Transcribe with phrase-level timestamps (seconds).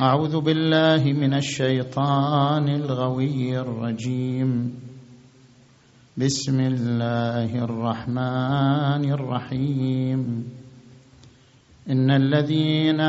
[0.00, 4.74] أعوذ بالله من الشيطان الغوي الرجيم.
[6.16, 10.44] بسم الله الرحمن الرحيم.
[11.90, 13.00] إن الذين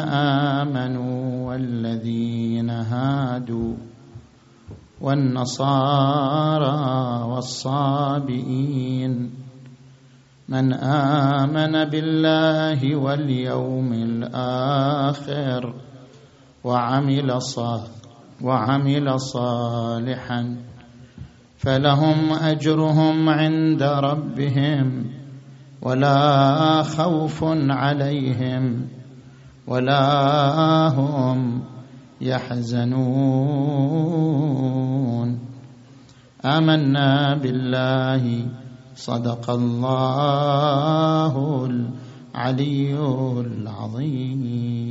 [0.65, 3.73] آمنوا والذين هادوا
[5.01, 6.73] والنصارى
[7.29, 9.13] والصابئين
[10.49, 15.88] من آمن بالله واليوم الآخر
[16.63, 17.41] وعمل
[18.43, 20.57] وعمل صالحا
[21.57, 25.05] فلهم أجرهم عند ربهم
[25.81, 28.87] ولا خوف عليهم
[29.67, 31.63] ولا هم
[32.21, 33.79] يحزنون.
[36.45, 38.45] آمنا بالله
[38.95, 41.33] صدق الله
[41.65, 42.95] العلي
[43.39, 44.88] العظيم.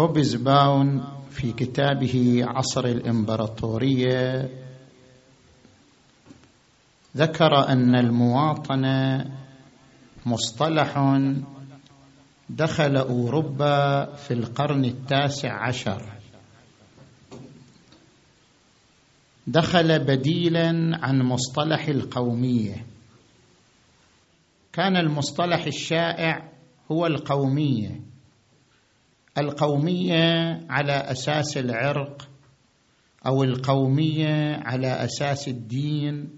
[0.00, 4.48] هوبز باون في كتابه عصر الإمبراطورية
[7.16, 9.30] ذكر أن المواطنه
[10.26, 11.18] مصطلح
[12.50, 16.12] دخل أوروبا في القرن التاسع عشر.
[19.46, 22.86] دخل بديلا عن مصطلح القومية.
[24.72, 26.52] كان المصطلح الشائع
[26.90, 28.09] هو القومية.
[29.38, 32.28] القومية على أساس العرق
[33.26, 36.30] أو القومية على أساس الدين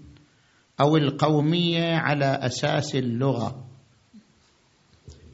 [0.81, 3.65] أو القومية على أساس اللغة.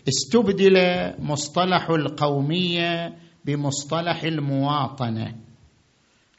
[0.08, 0.78] استبدل
[1.20, 5.36] مصطلح القومية بمصطلح المواطنة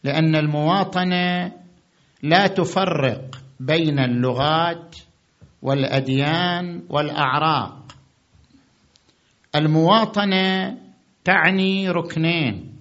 [0.05, 1.53] لأن المواطنة
[2.23, 4.97] لا تفرق بين اللغات
[5.63, 7.93] والأديان والأعراق.
[9.55, 10.79] المواطنة
[11.25, 12.77] تعني ركنين.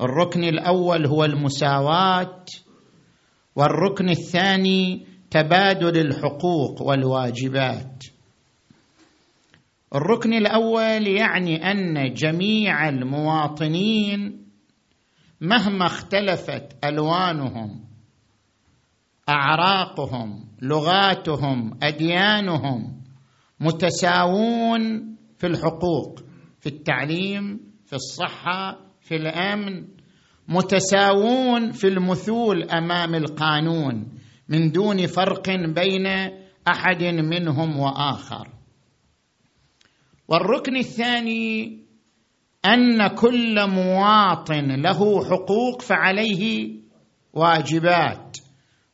[0.00, 2.44] الركن الأول هو المساواة
[3.56, 8.04] والركن الثاني تبادل الحقوق والواجبات.
[9.94, 14.46] الركن الأول يعني أن جميع المواطنين
[15.40, 17.84] مهما اختلفت ألوانهم
[19.28, 23.02] أعراقهم لغاتهم أديانهم
[23.60, 26.27] متساوون في الحقوق.
[26.60, 29.84] في التعليم في الصحة في الأمن
[30.48, 34.08] متساوون في المثول أمام القانون
[34.48, 36.06] من دون فرق بين
[36.68, 38.48] أحد منهم وآخر.
[40.28, 41.78] والركن الثاني
[42.64, 46.70] أن كل مواطن له حقوق فعليه
[47.32, 48.36] واجبات.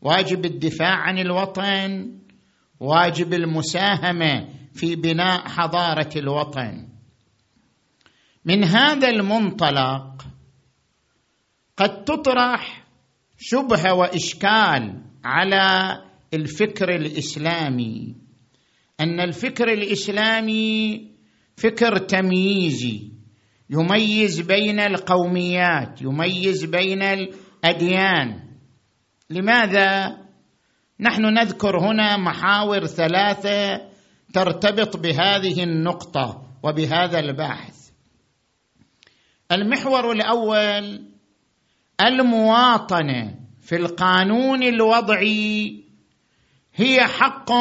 [0.00, 2.12] واجب الدفاع عن الوطن
[2.80, 6.93] واجب المساهمة في بناء حضارة الوطن.
[8.44, 10.24] من هذا المنطلق
[11.76, 12.84] قد تطرح
[13.38, 15.98] شبهه وإشكال على
[16.34, 18.14] الفكر الإسلامي.
[19.00, 21.10] أن الفكر الإسلامي
[21.56, 23.12] فكر تمييزي
[23.70, 28.40] يميز بين القوميات يميز بين الأديان.
[29.30, 30.18] لماذا؟
[31.00, 33.80] نحن نذكر هنا محاور ثلاثة
[34.34, 37.73] ترتبط بهذه النقطة وبهذا البحث.
[39.52, 41.04] المحور الأول
[42.00, 45.84] المواطنة في القانون الوضعي
[46.74, 47.52] هي حق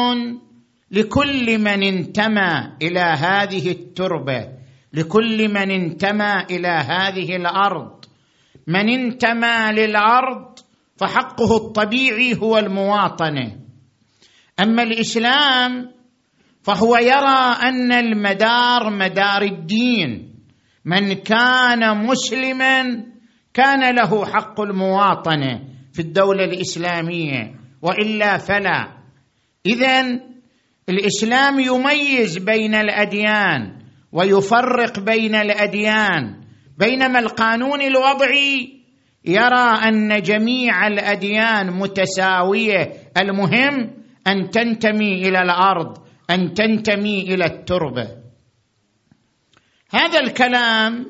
[0.90, 4.48] لكل من انتمى إلى هذه التربة
[4.92, 8.04] لكل من انتمى إلى هذه الأرض.
[8.66, 10.58] من انتمى للأرض
[10.96, 13.56] فحقه الطبيعي هو المواطنة.
[14.60, 15.90] أما الإسلام
[16.62, 20.33] فهو يرى أن المدار مدار الدين.
[20.84, 23.04] من كان مسلما
[23.54, 25.60] كان له حق المواطنة
[25.92, 28.88] في الدولة الإسلامية وإلا فلا.
[29.66, 30.20] اذا
[30.88, 33.78] الإسلام يميز بين الأديان
[34.12, 36.40] ويفرق بين الأديان.
[36.78, 38.80] بينما القانون الوضعي
[39.24, 42.92] يرى أن جميع الأديان متساوية.
[43.16, 43.90] المهم
[44.26, 45.98] أن تنتمي إلى الأرض
[46.30, 48.23] أن تنتمي إلى التربة.
[49.94, 51.06] هذا الكلام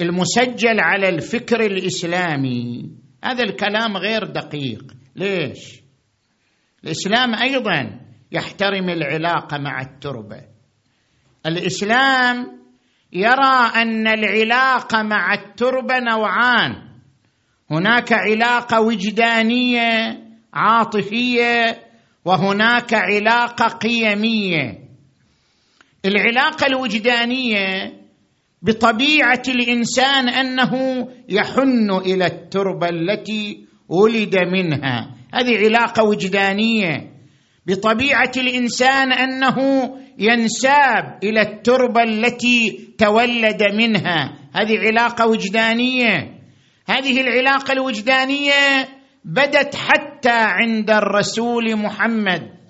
[0.00, 2.90] المسجل على الفكر الإسلامي.
[3.24, 4.82] هذا الكلام غير دقيق.
[5.16, 5.80] ليش؟
[6.84, 8.00] الإسلام أيضا
[8.32, 10.40] يحترم العلاقه مع التربة.
[11.46, 12.60] الإسلام
[13.12, 16.74] يرى أن العلاقه مع التربة نوعان.
[17.70, 20.20] هناك علاقه وجدانية
[20.54, 21.82] عاطفية
[22.24, 24.83] وهناك علاقه قيمية.
[26.04, 27.92] العلاقة الوجدانية
[28.62, 30.72] بطبيعة الإنسان أنه
[31.28, 35.14] يحن إلى التربة التي ولد منها.
[35.34, 37.10] هذه علاقة وجدانية
[37.66, 39.56] بطبيعة الإنسان أنه
[40.18, 44.38] ينساب إلى التربة التي تولد منها.
[44.54, 46.40] هذه علاقة وجدانية.
[46.88, 48.88] هذه العلاقة الوجدانية
[49.24, 52.63] بدت حتى عند الرسول محمد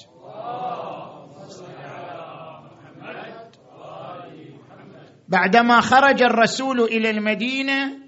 [5.29, 7.99] بعدما خرج الرسول إلى المدينة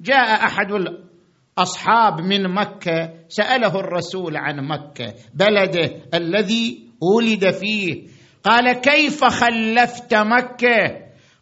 [0.00, 8.06] جاء أحد الأصحاب من مكة سأله الرسول عن مكة بلده الذي ولد فيه.
[8.44, 10.96] قال كيف خلفت مكة؟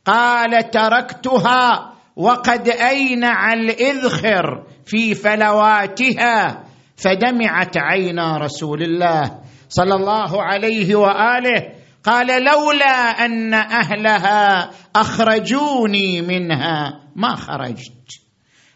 [0.05, 6.65] قال تركتها وقد اينع الإذخر في فلواتها؟
[6.97, 11.78] فدمعت عينا رسول الله صلى الله عليه وآله.
[12.09, 18.21] قال لولا أن أهلها أخرجوني منها ما خرجت.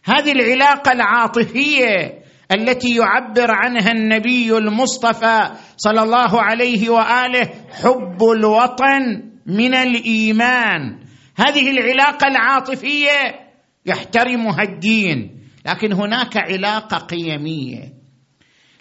[0.05, 7.49] هذه العلاقة العاطفية التي يعبر عنها النبي المصطفى صلى الله عليه وآله
[7.83, 10.99] حب الوطن من الإيمان.
[11.37, 13.41] هذه العلاقة العاطفية
[13.87, 18.02] يحترمها الدين لكن هناك علاقة قيمية.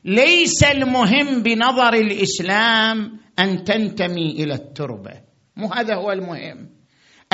[0.05, 5.21] ليس المهم بنظر الإسلام أن تنتمي إلى التربة.
[5.55, 6.69] مو هذا هو المهم.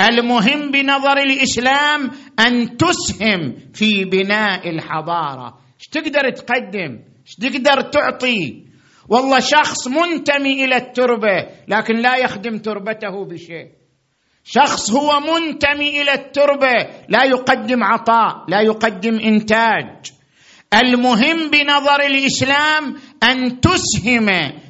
[0.00, 2.10] المهم بنظر الإسلام
[2.40, 5.58] أن تسهم في بناء الحضارة.
[5.80, 8.64] إيش تقدر تقدم؟ إيش تقدر تعطي؟
[9.08, 13.68] والله شخص منتمي إلى التربة لكن لا يخدم تربته بشيء.
[14.44, 16.74] شخص هو منتمي إلى التربة
[17.08, 20.17] لا يقدم عطاء لا يقدم إنتاج.
[20.74, 24.28] المهم بنظر الإسلام أن تسهم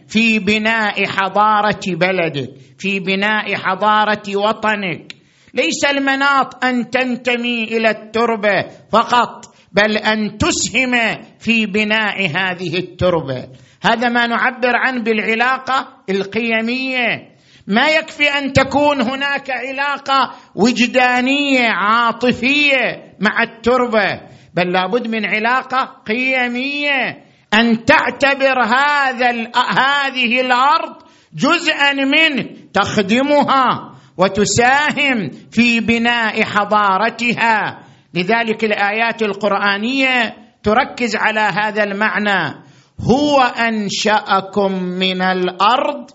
[0.09, 5.12] في بناء حضارة بلدك في بناء حضارة وطنك.
[5.55, 10.93] ليس المناط أن تنتمي إلى التربة فقط بل أن تسهم
[11.39, 13.49] في بناء هذه التربة.
[13.83, 17.39] هذا ما نعبر عنه بالعلاقة القيمية.
[17.67, 24.38] ما يكفي أن تكون هناك علاقة وجدانية عاطفية مع التربة.
[24.55, 27.25] بل لابد من علاقة قيمية
[27.55, 30.97] أن تعتبر هذا هذه الأرض
[31.35, 37.79] جزءا منه تخدمها وتساهم في بناء حضارتها.
[38.15, 42.55] لذلك الآيات القرآنية تركز على هذا المعنى.
[43.01, 46.11] هو أنشأكم من الأرض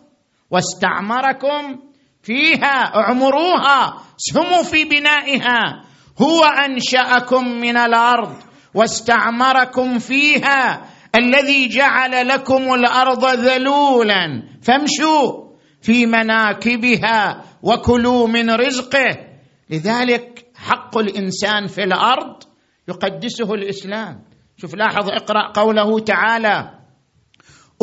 [0.52, 1.80] واستعمركم
[2.24, 5.84] فيها اعمروها سهموا في بنائها.
[6.22, 8.36] هو أنشأكم من الأرض
[8.74, 14.44] واستعمركم فيها الذي جعل لكم الأرض ذلولا.
[14.62, 15.44] فامشوا
[15.82, 19.18] في مناكبها وكلوا من رزقه.
[19.70, 22.44] لذلك حق الإنسان في الأرض
[22.88, 24.24] يقدسه الإسلام.
[24.58, 26.80] شوف لاحظ اقرأ قوله تعالى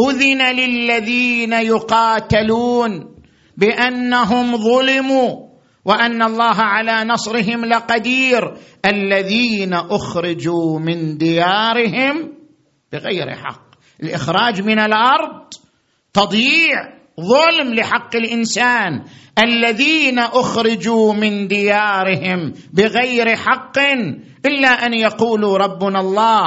[0.09, 3.17] اذن للذين يقاتلون
[3.57, 5.50] بانهم ظلموا.
[5.85, 8.55] وأن الله على نصرهم لقدير
[8.85, 12.33] الذين أخرجوا من ديارهم
[12.93, 13.71] بغير حق.
[14.03, 15.43] الإخراج من الأرض
[16.13, 19.05] تضييع ظلم لحق الإنسان.
[19.39, 23.79] الذين أخرجوا من ديارهم بغير حق
[24.47, 26.47] إلا أن يقولوا ربنا الله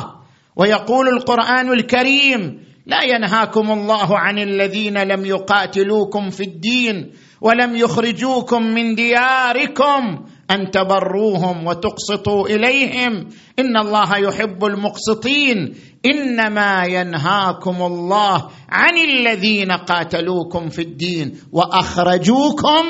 [0.55, 7.11] ويقول القرآن الكريم لا ينهاكم الله عن الذين لم يقاتلوكم في الدين
[7.43, 13.29] ولم يخرجوكم من دياركم أن تبروهم وتقسطوا إليهم.
[13.59, 15.75] إن الله يحب المقسطين.
[16.05, 22.83] إنما ينهاكم الله عن الذين قاتلوكم في الدين وأخرجوكم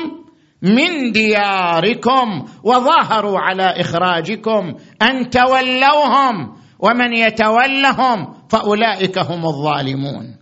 [0.62, 10.36] من دياركم وظاهروا على إخراجكم أن تولوهم ومن يتولهم فأولئك هم الظالمون.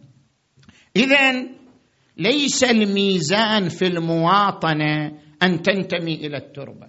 [0.97, 1.33] اذا
[2.16, 6.87] ليس الميزان في المواطنة أن تنتمي إلى التربة.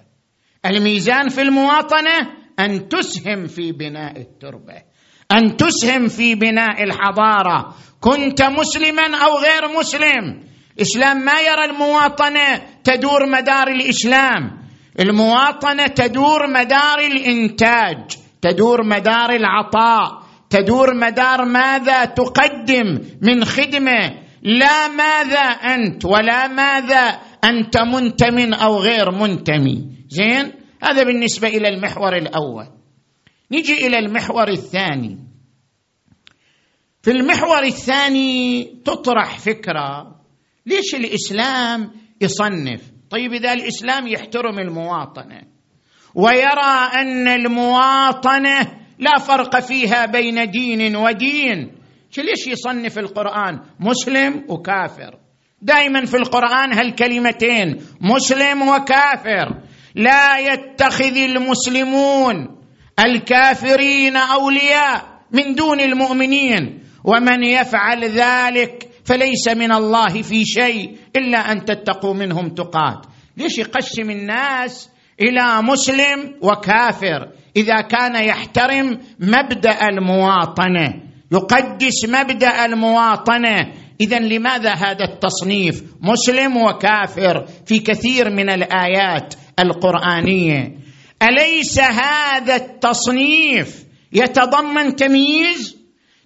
[0.66, 2.20] الميزان في المواطنة
[2.60, 4.82] أن تسهم في بناء التربة.
[5.32, 7.76] أن تسهم في بناء الحضارة.
[8.00, 10.44] كنت مسلما أو غير مسلم.
[10.78, 14.64] الاسلام ما يرى المواطنة تدور مدار الإسلام.
[15.00, 17.98] المواطنة تدور مدار الإنتاج
[18.42, 27.78] تدور مدار العطاء تدور مدار ماذا تقدم من خدمة لا ماذا أنت ولا ماذا أنت
[27.78, 30.52] منتم أو غير منتمي زين؟
[30.84, 32.68] هذا بالنسبة إلى المحور الأول.
[33.52, 35.20] نجي إلى المحور الثاني.
[37.02, 40.16] في المحور الثاني تطرح فكرة
[40.66, 45.42] ليش الإسلام يصنف؟ طيب إذا الإسلام يحترم المواطنة
[46.16, 51.72] ويرى أن المواطنة لا فرق فيها بين دين ودين
[52.20, 55.20] ليش يصنف القرآن؟ مسلم وكافر.
[55.62, 59.62] دائما في القرآن هالكلمتين مسلم وكافر.
[59.96, 62.36] لا يتخذ المسلمون
[63.00, 66.84] الكافرين أولياء من دون المؤمنين.
[67.04, 73.06] ومن يفعل ذلك فليس من الله في شيء إلا أن تتقوا منهم تقات.
[73.38, 74.90] ليش يقسم الناس
[75.22, 81.13] إلى مسلم وكافر؟ إذا كان يحترم مبدأ المواطنة.
[81.32, 83.74] يقدس مبدأ المواطنة.
[84.02, 90.78] اذا لماذا هذا التصنيف؟ مسلم وكافر في كثير من الآيات القرآنية.
[91.24, 95.78] أليس هذا التصنيف يتضمن تمييز؟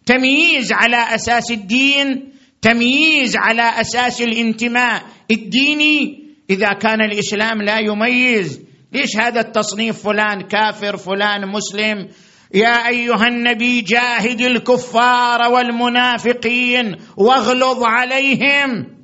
[0.06, 5.01] تمييز على أساس الدين؟ تمييز على أساس الانتماء
[5.32, 8.62] الديني؟ إذا كان الإسلام لا يميز
[8.94, 12.08] ليش هذا التصنيف فلان كافر فلان مسلم؟
[12.54, 18.98] يا أيها النبي جاهد الكفار والمنافقين واغلظ عليهم.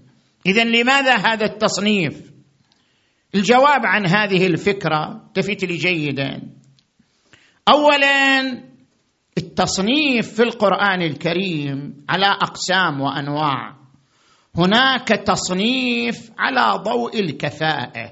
[0.46, 2.32] اذا لماذا هذا التصنيف؟
[3.36, 6.42] الجواب عن هذه الفكرة التفت لي جيدا.
[7.70, 8.42] اولا
[9.38, 13.76] التصنيف في القرآن الكريم على أقسام وأنواع.
[14.58, 18.12] هناك تصنيف على ضوء الكفاءة.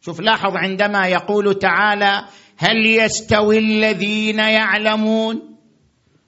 [0.00, 2.24] شوف لاحظ عندما يقول تعالى
[2.58, 5.56] هل يستوي الذين يعلمون؟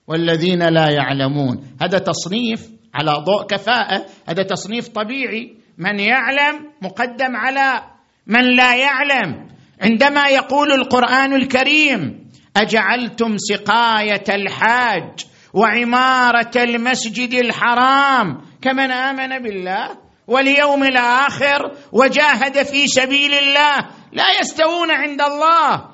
[0.06, 1.76] والذين لا يعلمون.
[1.82, 4.06] هذا تصنيف على ضوء كفاءة.
[4.28, 5.54] هذا تصنيف طبيعي.
[5.78, 7.82] من يعلم مقدم على
[8.26, 9.49] من لا يعلم.
[9.82, 19.88] عندما يقول القرآن الكريم أجعلتم سقاية الحاج وعمارة المسجد الحرام كمن آمن بالله
[20.26, 23.76] واليوم الآخر وجاهد في سبيل الله
[24.12, 25.89] لا يستوون عند الله.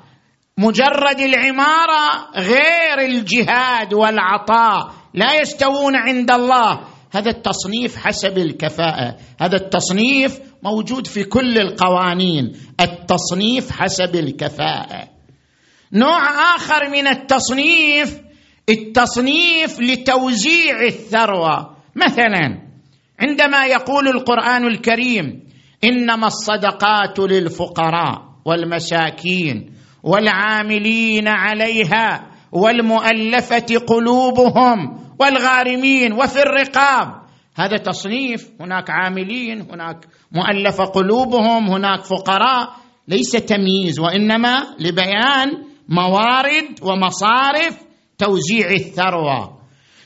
[0.57, 6.79] مجرد العمارة غير الجهاد والعطاء لا يستوون عند الله.
[7.11, 9.17] هذا التصنيف حسب الكفاءة.
[9.41, 12.51] هذا التصنيف موجود في كل القوانين.
[12.81, 15.07] التصنيف حسب الكفاءة.
[15.93, 16.21] نوع
[16.55, 18.21] آخر من التصنيف
[18.69, 21.77] التصنيف لتوزيع الثروة.
[21.95, 22.67] مثلا
[23.19, 25.47] عندما يقول القرآن الكريم
[25.83, 29.76] إنما الصدقات للفقراء والمساكين.
[30.07, 37.07] والعاملين عليها والمؤلفة قلوبهم والغارمين وفي الرقاب.
[37.55, 42.69] هذا تصنيف هناك عاملين هناك مؤلفة قلوبهم هناك فقراء.
[43.07, 47.77] ليس تمييز وإنما لبيان موارد ومصارف
[48.17, 49.57] توزيع الثروة.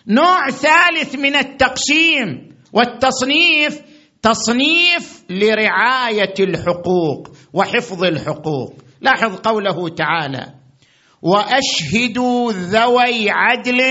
[0.07, 3.81] نوع ثالث من التقسيم والتصنيف
[4.21, 8.73] تصنيف لرعاية الحقوق وحفظ الحقوق.
[9.01, 10.53] لاحظ قوله تعالى
[11.21, 13.81] وأشهدوا ذوي عدل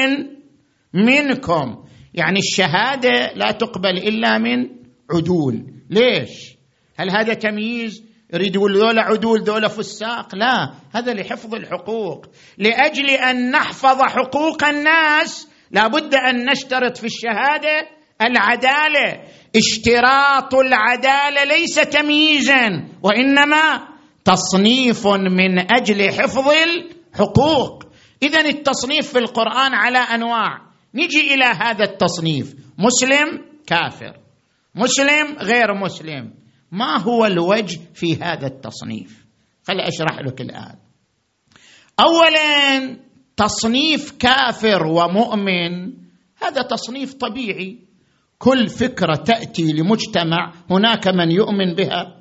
[0.94, 1.84] منكم.
[2.14, 4.68] يعني الشهادة لا تقبل إلا من
[5.14, 5.66] عدول.
[5.90, 6.56] ليش؟
[6.96, 12.26] هل هذا تمييز يريد يقول ذولا عدول ذولا فساق؟ لا هذا لحفظ الحقوق.
[12.58, 17.88] لأجل أن نحفظ حقوق الناس لابد أن نشترط في الشهادة
[18.22, 19.22] العدالة.
[19.56, 23.89] اشتراط العدالة ليس تمييزا وإنما
[24.24, 27.84] تصنيف من أجل حفظ الحقوق.
[28.22, 30.70] اذا التصنيف في القرآن على أنواع.
[30.94, 32.54] نجي إلى هذا التصنيف.
[32.78, 34.16] مسلم كافر.
[34.74, 36.34] مسلم غير مسلم.
[36.72, 39.26] ما هو الوجه في هذا التصنيف؟
[39.66, 40.76] خلي أشرح لك الآن.
[42.00, 42.96] اولا
[43.36, 45.92] تصنيف كافر ومؤمن.
[46.42, 47.78] هذا تصنيف طبيعي.
[48.38, 50.52] كل فكرة تأتي لمجتمع.
[50.70, 52.19] هناك من يؤمن بها.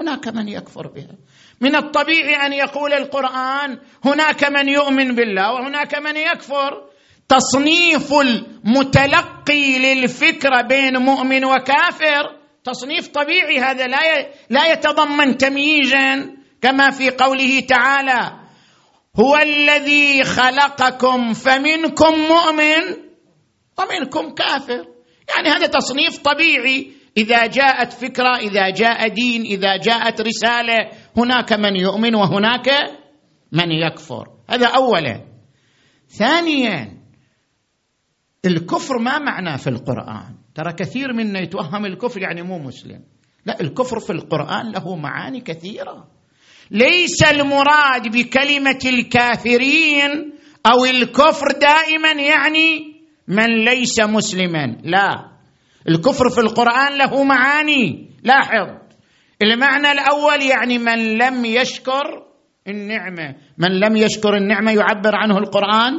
[0.00, 1.16] هناك من يكفر بها.
[1.60, 6.88] من الطبيعي أن يقول القرآن هناك من يؤمن بالله وهناك من يكفر.
[7.28, 13.98] تصنيف المتلقي للفكرة بين مؤمن وكافر تصنيف طبيعي هذا لا
[14.50, 18.32] لا يتضمن تمييزا كما في قوله تعالى
[19.20, 22.96] هو الذي خلقكم فمنكم مؤمن
[23.78, 24.86] ومنكم كافر.
[25.36, 30.78] يعني هذا تصنيف طبيعي إذا جاءت فكرة إذا جاء دين إذا جاءت رسالة
[31.16, 32.68] هناك من يؤمن وهناك
[33.52, 34.28] من يكفر.
[34.50, 35.24] هذا اولا.
[36.08, 36.98] ثانيا
[38.44, 43.02] الكفر ما معناه في القرآن؟ ترى كثير منا يتوهم الكفر يعني مو مسلم.
[43.46, 46.08] لا الكفر في القرآن له معاني كثيرة.
[46.70, 50.32] ليس المراد بكلمة الكافرين
[50.66, 52.98] أو الكفر دائما يعني
[53.28, 54.76] من ليس مسلما.
[54.84, 55.37] لا.
[55.88, 58.10] الكفر في القرآن له معاني.
[58.22, 58.68] لاحظ.
[59.42, 62.04] المعنى الأول يعني من لم يشكر
[62.68, 63.34] النعمة.
[63.58, 65.92] من لم يشكر النعمة يعبر عنه القرآن.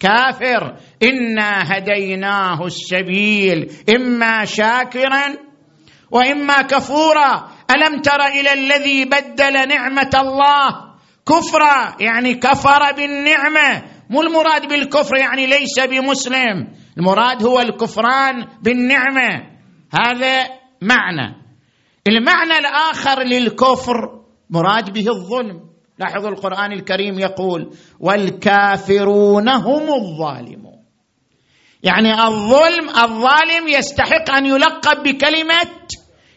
[0.00, 0.76] كافر.
[1.02, 3.70] إنا هديناه السبيل.
[3.96, 5.36] إما شاكرا
[6.10, 7.48] وإما كفورا.
[7.70, 10.86] ألم تر إلى الذي بدل نعمة الله؟
[11.28, 13.82] كفرا يعني كفر بالنعمة.
[14.10, 16.68] مو المراد بالكفر يعني ليس بمسلم.
[16.98, 19.56] المراد هو الكفران بالنعمة.
[19.90, 20.46] هذا
[20.82, 21.46] معنى.
[22.08, 25.60] المعنى الآخر للكفر مراد به الظلم.
[25.98, 30.84] لاحظوا القرآن الكريم يقول والكافرون هم الظالمون.
[31.82, 35.70] يعني الظلم الظالم يستحق أن يلقب بكلمة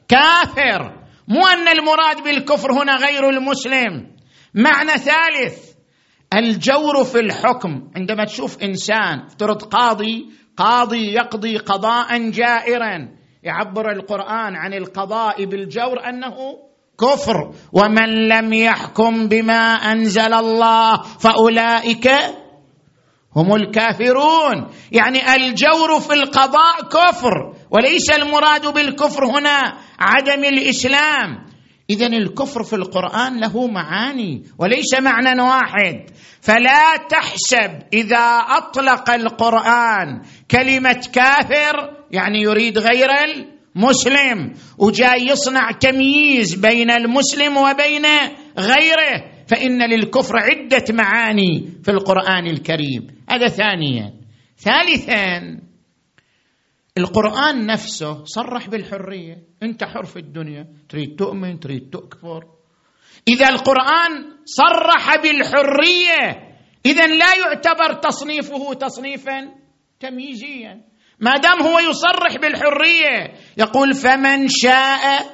[0.07, 0.99] كافر.
[1.27, 4.15] مو أن المراد بالكفر هنا غير المسلم.
[4.53, 5.69] معنى ثالث
[6.33, 7.91] الجور في الحكم.
[7.95, 13.07] عندما تشوف إنسان افترض قاضي قاضي يقضي قضاء جائرا.
[13.43, 16.35] يعبر القرآن عن القضاء بالجور أنه
[16.99, 17.51] كفر.
[17.73, 22.09] ومن لم يحكم بما أنزل الله فأولئك
[23.35, 24.67] هم الكافرون.
[24.91, 27.53] يعني الجور في القضاء كفر.
[27.71, 31.48] وليس المراد بالكفر هنا عدم الإسلام.
[31.89, 36.09] اذا الكفر في القرآن له معاني وليس معنى واحد.
[36.41, 43.09] فلا تحسب إذا أطلق القرآن كلمة كافر يعني يريد غير
[43.75, 48.05] المسلم وجاي يصنع تمييز بين المسلم وبين
[48.57, 53.07] غيره فإن للكفر عدة معاني في القرآن الكريم.
[53.29, 54.13] هذا ثانيا.
[54.57, 55.59] ثالثا
[56.97, 59.37] القرآن نفسه صرح بالحرية.
[59.63, 62.43] أنت حر في الدنيا تريد تؤمن تريد تكفر.
[63.27, 64.11] إذا القرآن
[64.45, 66.49] صرح بالحرية
[66.85, 69.51] إذا لا يعتبر تصنيفه تصنيفا
[69.99, 70.81] تمييزيا.
[71.19, 75.25] ما دام هو يصرح بالحرية يقول فمن شاء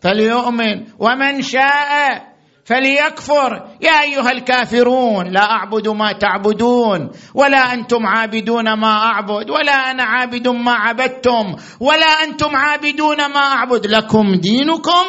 [0.00, 2.27] فليؤمن ومن شاء
[2.68, 3.76] فليكفر.
[3.80, 10.48] يا أيها الكافرون لا أعبد ما تعبدون ولا أنتم عابدون ما أعبد ولا أنا عابد
[10.48, 13.86] ما عبدتم ولا أنتم عابدون ما أعبد.
[13.86, 15.06] لكم دينكم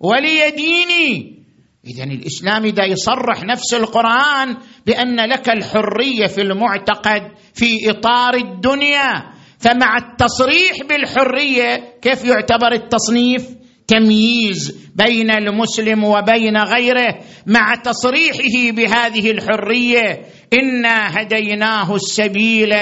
[0.00, 1.42] ولي ديني.
[1.86, 4.56] اذا الإسلام إذا يصرح نفس القرآن
[4.86, 7.22] بأن لك الحرية في المعتقد
[7.54, 17.74] في إطار الدنيا فمع التصريح بالحرية كيف يعتبر التصنيف؟ تمييز بين المسلم وبين غيره مع
[17.74, 20.22] تصريحه بهذه الحرية.
[20.52, 22.72] إنا هديناه السبيل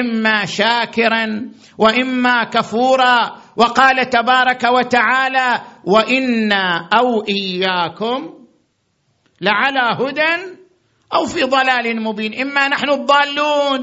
[0.00, 3.42] إما شاكرا وإما كفورا.
[3.56, 8.30] وقال تبارك وتعالى وإنا أو إياكم
[9.40, 10.52] لعلى هدى
[11.14, 12.40] أو في ضلال مبين.
[12.40, 13.80] إما نحن الضالون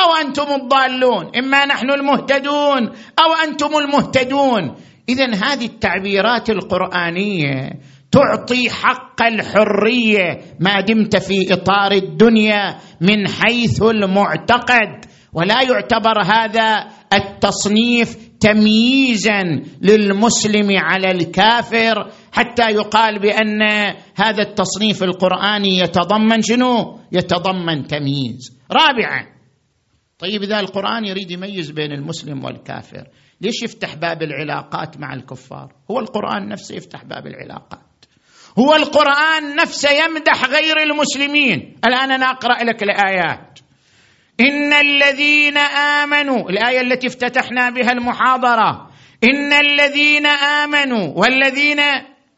[0.00, 1.36] أو أنتم الضالون.
[1.36, 2.82] إما نحن المهتدون
[3.18, 4.74] أو أنتم المهتدون.
[5.08, 7.70] اذا هذه التعبيرات القرآنية
[8.12, 18.28] تعطي حق الحرية ما دمت في إطار الدنيا من حيث المعتقد ولا يعتبر هذا التصنيف
[18.40, 19.42] تمييزا
[19.82, 23.62] للمسلم على الكافر حتى يقال بأن
[24.16, 28.58] هذا التصنيف القرآني يتضمن شنو؟ يتضمن تمييز.
[28.72, 29.26] رابعا
[30.18, 33.04] طيب إذا القرآن يريد يميز بين المسلم والكافر،
[33.40, 38.04] ليش يفتح باب العلاقات مع الكفار؟ هو القرآن نفسه يفتح باب العلاقات.
[38.58, 43.58] هو القرآن نفسه يمدح غير المسلمين، الآن أنا أقرأ لك الآيات.
[44.40, 48.90] إن الذين آمنوا الآية التي افتتحنا بها المحاضرة
[49.24, 51.80] إن الذين آمنوا والذين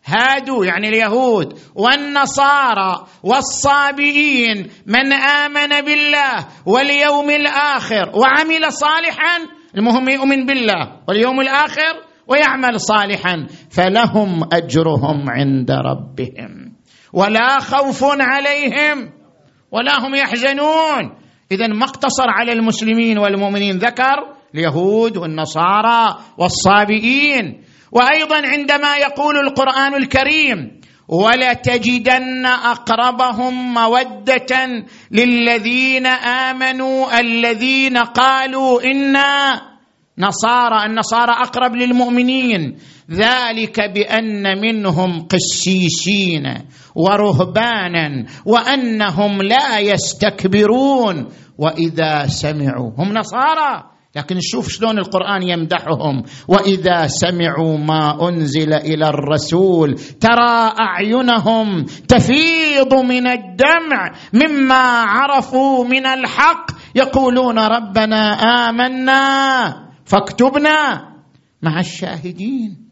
[0.04, 11.02] هادوا يعني اليهود والنصارى والصابئين من آمن بالله واليوم الآخر وعمل صالحا المهم يؤمن بالله
[11.08, 16.72] واليوم الآخر ويعمل صالحا فلهم أجرهم عند ربهم.
[17.12, 19.12] ولا خوف عليهم
[19.72, 21.16] ولا هم يحزنون.
[21.52, 24.16] اذا ما اقتصر على المسلمين والمؤمنين ذكر
[24.54, 27.62] اليهود والنصارى والصابئين.
[27.92, 30.79] وأيضا عندما يقول القرآن الكريم
[31.10, 39.62] ولتجدن أقربهم مودة للذين آمنوا الذين قالوا أنا
[40.18, 42.78] نصارى النصارى أقرب للمؤمنين.
[43.10, 46.54] ذلك بأن منهم قسيسين
[46.94, 51.28] ورهبانا وأنهم لا يستكبرون.
[51.58, 53.90] وإذا سمعوا هم نصارى.
[54.16, 56.22] لكن نشوف شلون القرآن يمدحهم.
[56.48, 66.70] وإذا سمعوا ما أنزل إلى الرسول ترى أعينهم تفيض من الدمع مما عرفوا من الحق.
[66.94, 68.22] يقولون ربنا
[68.68, 70.76] آمنا فاكتبنا
[71.62, 72.90] مع الشاهدين.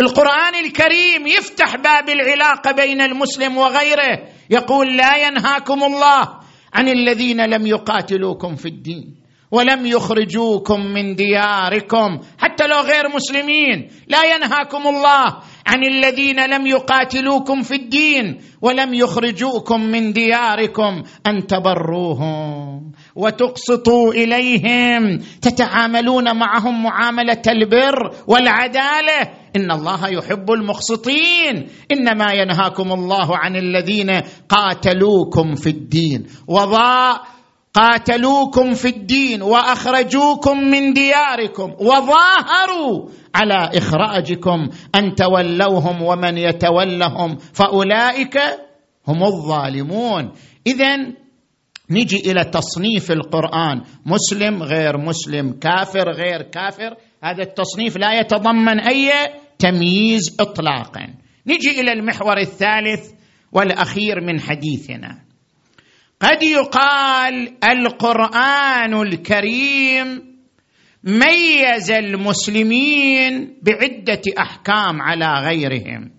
[0.00, 4.28] القرآن الكريم يفتح باب العلاقة بين المسلم وغيره.
[4.50, 6.28] يقول لا ينهاكم الله
[6.74, 9.25] عن الذين لم يقاتلوكم في الدين.
[9.50, 12.18] ولم يخرجوكم من دياركم.
[12.38, 15.24] حتى لو غير مسلمين لا ينهاكم الله
[15.66, 25.18] عن الذين لم يقاتلوكم في الدين ولم يخرجوكم من دياركم أن تبروهم وتقسطوا إليهم.
[25.42, 29.20] تتعاملون معهم معاملة البر والعدالة.
[29.56, 31.68] إن الله يحب المقسطين.
[31.92, 36.26] إنما ينهاكم الله عن الذين قاتلوكم في الدين.
[36.48, 37.35] وضاء
[37.76, 48.38] قاتلوكم في الدين وأخرجوكم من دياركم وظاهروا على إخراجكم أن تولوهم ومن يتولهم فأولئك
[49.08, 50.32] هم الظالمون.
[50.66, 50.96] اذا
[51.90, 53.82] نجي إلى تصنيف القرآن.
[54.06, 56.96] مسلم غير مسلم كافر غير كافر.
[57.24, 59.10] هذا التصنيف لا يتضمن أي
[59.58, 61.14] تمييز اطلاقا.
[61.46, 63.10] نجي إلى المحور الثالث
[63.52, 65.25] والأخير من حديثنا.
[66.20, 70.36] قد يقال القرآن الكريم
[71.04, 76.10] ميز المسلمين بعدة أحكام على غيرهم.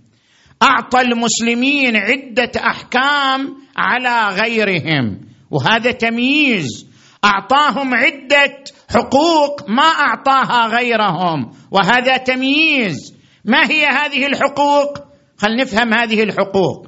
[0.63, 6.87] أعطى المسلمين عدة أحكام على غيرهم وهذا تمييز.
[7.25, 13.15] أعطاهم عدة حقوق ما أعطاها غيرهم وهذا تمييز.
[13.45, 14.97] ما هي هذه الحقوق؟
[15.37, 16.87] خل نفهم هذه الحقوق.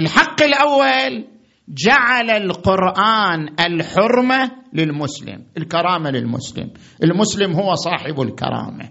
[0.00, 1.32] الحق الأول
[1.68, 6.70] جعل القرآن الحرمة للمسلم الكرامة للمسلم.
[7.02, 8.90] المسلم هو صاحب الكرامة.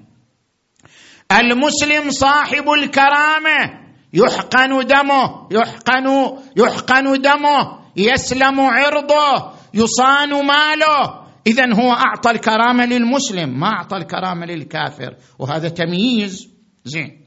[1.31, 3.81] المسلم صاحب الكرامة
[4.13, 11.21] يحقن دمه يحقن يحقن دمه يسلم عرضه يصان ماله.
[11.47, 15.15] اذا هو أعطى الكرامة للمسلم ما أعطى الكرامة للكافر.
[15.39, 16.49] وهذا تمييز.
[16.85, 17.21] زين.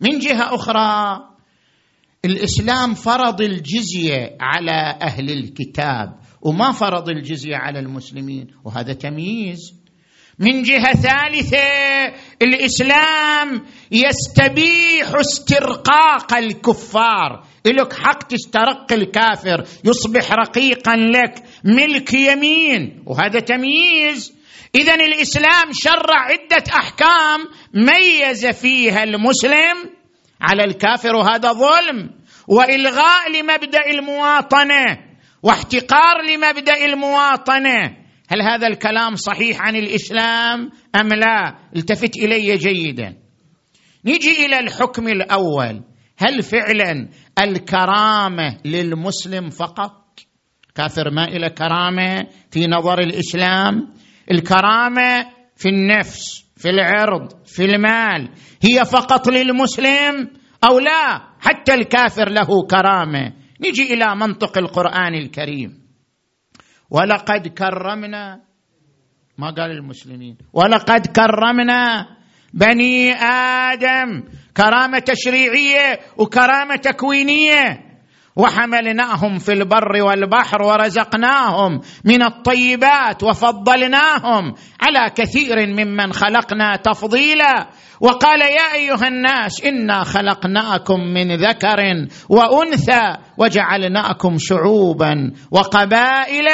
[0.00, 1.29] من جهة أخرى
[2.24, 9.58] الإسلام فرض الجزية على أهل الكتاب وما فرض الجزية على المسلمين وهذا تمييز.
[10.38, 11.58] من جهة ثالثة
[12.42, 17.44] الإسلام يستبيح استرقاق الكفار.
[17.66, 24.32] لك حق تسترق الكافر يصبح رقيقا لك ملك يمين وهذا تمييز.
[24.74, 27.40] اذا الإسلام شرع عدة أحكام
[27.74, 29.99] ميز فيها المسلم
[30.40, 32.10] على الكافر وهذا ظلم
[32.48, 35.10] وإلغاء لمبدأ المواطنة
[35.42, 37.96] واحتقار لمبدأ المواطنة.
[38.28, 43.16] هل هذا الكلام صحيح عن الإسلام أم لا؟ التفت إلي جيدا.
[44.04, 45.82] نجي إلى الحكم الأول.
[46.18, 50.20] هل فعلا الكرامة للمسلم فقط؟
[50.74, 53.94] كافر ما إلى كرامة في نظر الإسلام.
[54.30, 55.26] الكرامة
[55.56, 58.30] في النفس في العرض في المال.
[58.62, 60.30] هي فقط للمسلم
[60.64, 63.32] أو لا؟ حتى الكافر له كرامة.
[63.60, 65.80] نجي إلى منطق القرآن الكريم.
[66.90, 68.40] ولقد كرمنا
[69.38, 72.06] ما قال المسلمين ولقد كرمنا
[72.54, 74.22] بني آدم.
[74.56, 77.89] كرامة تشريعية وكرامة تكوينية.
[78.36, 87.66] وحملناهم في البر والبحر ورزقناهم من الطيبات وفضلناهم على كثير ممن خلقنا تفضيلا.
[88.00, 96.46] وقال يا أيها الناس إنا خلقناكم من ذكر وأنثى وجعلناكم شعوبا وقبائل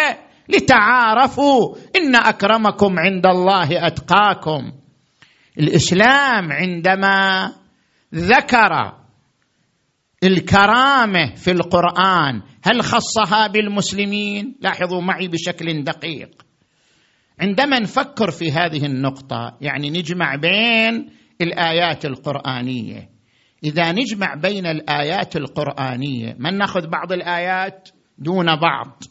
[0.48, 4.72] لتعارفوا إن أكرمكم عند الله أتقاكم.
[5.58, 7.52] الإسلام عندما
[8.14, 8.92] ذكر
[10.24, 12.42] الكرامة في القرآن.
[12.64, 16.42] هل خصها بالمسلمين؟ لاحظوا معي بشكل دقيق.
[17.40, 23.09] عندما نفكر في هذه النقطة يعني نجمع بين الآيات القرآنية.
[23.64, 29.02] إذا نجمع بين الآيات القرآنية من نأخذ بعض الآيات؟ دون بعض.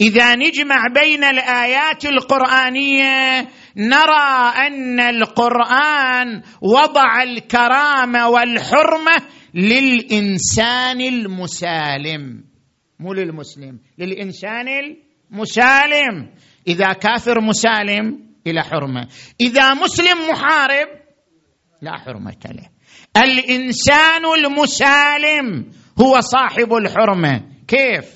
[0.00, 9.16] إذا نجمع بين الآيات القرآنية نرى أن القرآن وضع الكرامة والحرمة
[9.54, 12.44] للإنسان المسالم.
[13.00, 14.66] مو للمسلم للإنسان
[15.32, 16.30] المسالم.
[16.68, 19.08] إذا كافر مسالم إلى حرمة.
[19.40, 20.88] إذا مسلم محارب
[21.82, 22.68] لا حرمة له.
[23.22, 27.42] الإنسان المسالم هو صاحب الحرمة.
[27.68, 28.14] كيف؟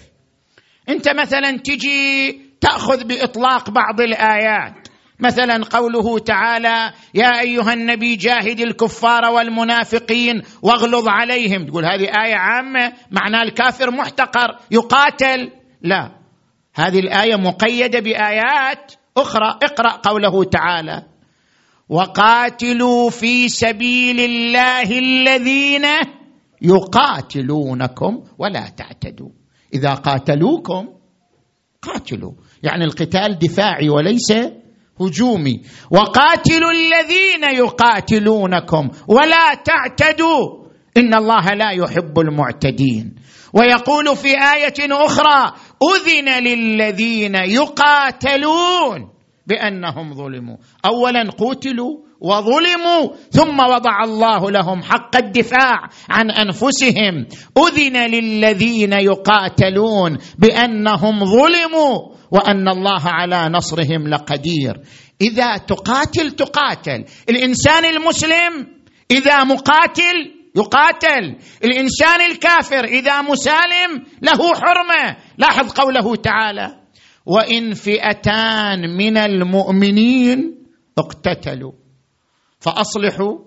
[0.88, 4.87] أنت مثلا تجي تأخذ بإطلاق بعض الآيات.
[5.20, 11.66] مثلا قوله تعالى يا أيها النبي جاهد الكفار والمنافقين واغلظ عليهم.
[11.66, 15.50] تقول هذه آية عامة معناه الكافر محتقر يقاتل.
[15.82, 16.10] لا
[16.74, 19.58] هذه الآية مقيدة بآيات أخرى.
[19.62, 21.02] اقرأ قوله تعالى
[21.88, 25.84] وقاتلوا في سبيل الله الذين
[26.62, 29.30] يقاتلونكم ولا تعتدوا.
[29.74, 30.88] إذا قاتلوكم
[31.82, 32.32] قاتلوا.
[32.62, 34.32] يعني القتال دفاعي وليس
[35.00, 35.62] هجومي.
[35.90, 40.68] وقاتلوا الذين يقاتلونكم ولا تعتدوا.
[40.96, 43.14] إن الله لا يحب المعتدين.
[43.52, 49.10] ويقول في آية أخرى أذن للذين يقاتلون
[49.46, 50.56] بأنهم ظلموا.
[50.84, 57.26] اولا قتلوا وظلموا ثم وضع الله لهم حق الدفاع عن أنفسهم.
[57.58, 62.17] أذن للذين يقاتلون بأنهم ظلموا.
[62.30, 64.80] وأن الله على نصرهم لقدير.
[65.20, 67.04] إذا تقاتل تقاتل.
[67.30, 68.66] الإنسان المسلم
[69.10, 71.36] إذا مقاتل يقاتل.
[71.64, 75.16] الإنسان الكافر إذا مسالم له حرمة.
[75.38, 76.80] لاحظ قوله تعالى
[77.26, 80.64] وإن فئتان من المؤمنين
[80.98, 81.72] اقتتلوا
[82.60, 83.38] فأصلحوا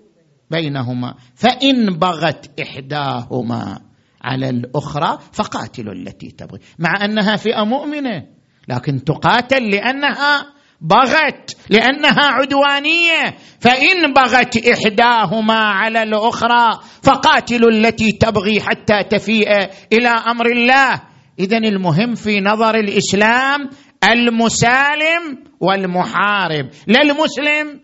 [0.50, 1.14] بينهما.
[1.34, 3.80] فإن بغت إحداهما
[4.22, 6.58] على الأخرى فقاتلوا التي تبغي.
[6.78, 8.41] مع أنها فئة مؤمنة.
[8.68, 10.46] لكن تقاتل لأنها
[10.80, 13.34] بغت لأنها عدوانية.
[13.60, 19.48] فإن بغت إحداهما على الأخرى فقاتلوا التي تبغي حتى تفيء
[19.92, 21.02] إلى أمر الله.
[21.38, 23.70] اذا المهم في نظر الإسلام
[24.10, 27.80] المسالم والمحارب لا المسلم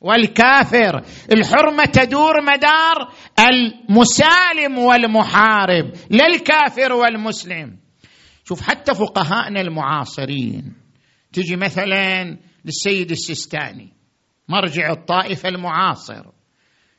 [0.00, 1.02] والكافر.
[1.32, 7.79] الحرمة تدور مدار المسالم والمحارب لا الكافر والمسلم.
[8.50, 10.74] شوف حتى فقهاءنا المعاصرين
[11.32, 13.92] تجي مثلا للسيد السيستاني
[14.48, 16.26] مرجع الطائفة المعاصر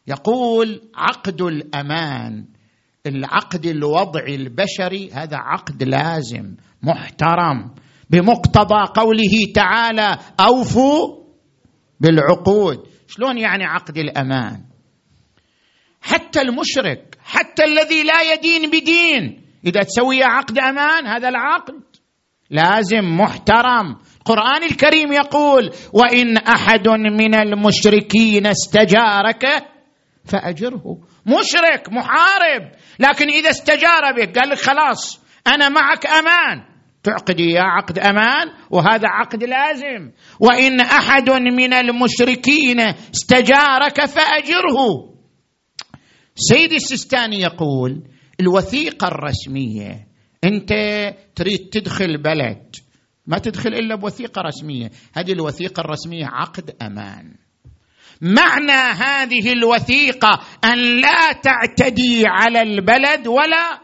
[0.08, 2.46] يقول عقد الأمان
[3.06, 7.76] العقد الوضعي البشري هذا عقد لازم محترم
[8.10, 11.24] بمقتضى قوله تعالى أوفوا
[12.00, 12.88] بالعقود.
[13.08, 14.66] شلون يعني عقد الأمان؟
[16.02, 21.84] حتى المشرك حتى الذي لا يدين بدين إذا تسوي عقد أمان هذا العقد.
[22.50, 23.98] لازم محترم.
[24.18, 29.46] القران الكريم يقول وإن أحد من المشركين استجارك
[30.26, 30.98] فأجره.
[31.26, 32.72] مشرك محارب.
[33.00, 36.64] لكن إذا استجار بك قال لك خلاص أنا معك أمان.
[37.04, 40.12] تعقدي يا عقد أمان وهذا عقد لازم.
[40.40, 45.12] وإن أحد من المشركين استجارك فأجره.
[46.36, 48.04] سيد السيستاني يقول
[48.40, 50.08] الوثيقة الرسمية.
[50.44, 50.74] انت
[51.36, 52.76] تريد تدخل بلد
[53.28, 54.92] ما تدخل إلا بوثيقة رسمية.
[55.14, 57.36] هذه الوثيقة الرسمية عقد أمان.
[58.22, 60.30] معنى هذه الوثيقة
[60.66, 63.82] أن لا تعتدي على البلد ولا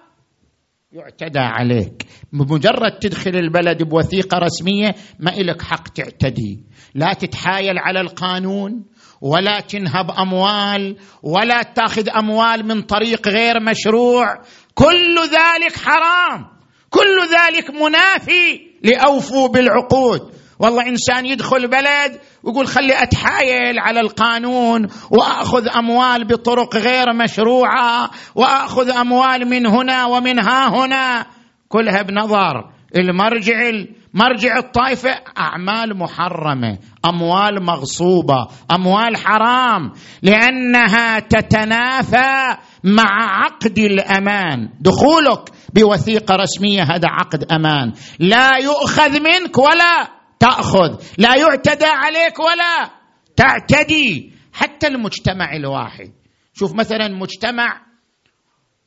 [0.92, 2.06] يعتدى عليك.
[2.34, 6.64] بمجرد تدخل البلد بوثيقة رسمية ما إلك حق تعتدي.
[6.96, 8.86] لا تتحايل على القانون
[9.22, 14.42] ولا تنهب أموال ولا تأخذ أموال من طريق غير مشروع.
[14.76, 16.48] كل ذلك حرام.
[16.90, 20.22] كل ذلك منافي لأوفوا بالعقود.
[20.60, 28.90] والله إنسان يدخل بلد ويقول خلي أتحايل على القانون وأخذ أموال بطرق غير مشروعة وأخذ
[28.90, 31.26] أموال من هنا ومن ها هنا.
[31.70, 33.72] كلها بنظر المرجع
[34.18, 44.70] مرجع الطائفة أعمال محرمة أموال مغصوبة أموال حرام لأنها تتنافى مع عقد الأمان.
[44.80, 47.94] دخولك بوثيقة رسمية هذا عقد أمان.
[48.20, 50.08] لا يؤخذ منك ولا
[50.40, 51.04] تأخذ.
[51.18, 52.90] لا يعتدى عليك ولا
[53.36, 54.34] تعتدي.
[54.54, 56.12] حتى المجتمع الواحد.
[56.54, 57.82] شوف مثلا مجتمع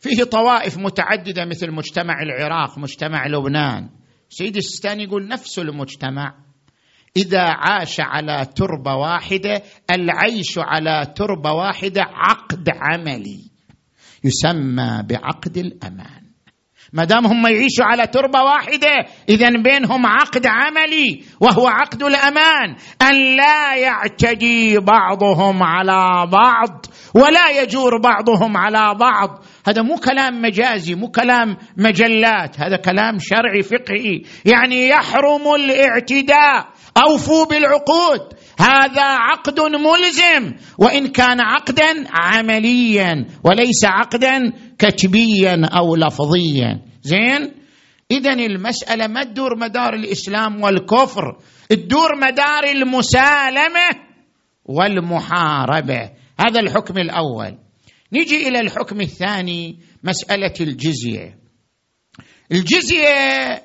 [0.01, 4.00] فيه طوائف متعددة مثل مجتمع العراق مجتمع لبنان.
[4.31, 6.35] سيد السيستاني يقول نفس المجتمع.
[7.16, 13.51] إذا عاش على تربة واحدة العيش على تربة واحدة عقد عملي
[14.25, 16.20] يسمى بعقد الأمان.
[16.92, 22.76] ما دام هم يعيشوا على تربة واحدة اذا بينهم عقد عملي وهو عقد الأمان.
[23.03, 29.44] أن لا يعتدي بعضهم على بعض ولا يجور بعضهم على بعض.
[29.66, 34.22] هذا مو كلام مجازي مو كلام مجلات هذا كلام شرعي فقهي.
[34.44, 38.20] يعني يحرم الاعتداء أوفوا بالعقود.
[38.61, 46.83] هذا عقد ملزم وإن كان عقدا عمليا وليس عقدا كتبيا أو لفظيا.
[47.03, 47.53] زين؟
[48.11, 51.38] اذا المسألة ما تدور مدار الإسلام والكفر
[51.69, 53.88] تدور مدار المسالمة
[54.64, 56.11] والمحاربة.
[56.40, 57.59] هذا الحكم الأول.
[58.12, 61.38] نجي إلى الحكم الثاني مسألة الجزية.
[62.53, 63.62] الجزية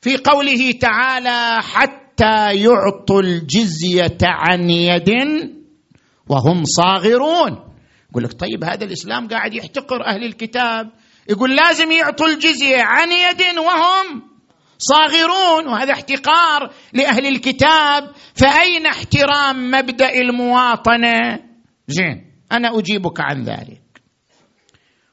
[0.00, 5.10] في قوله تعالى حتى يعطوا الجزية عن يد
[6.28, 7.71] وهم صاغرون
[8.12, 10.90] يقول لك طيب هذا الإسلام قاعد يحتقر أهل الكتاب.
[11.28, 14.22] يقول لازم يعطوا الجزية عن يد وهم
[14.78, 15.68] صاغرون.
[15.68, 18.10] وهذا احتقار لأهل الكتاب.
[18.34, 21.40] فأين احترام مبدأ المواطنة؟
[21.88, 23.82] زين أنا أجيبك عن ذلك.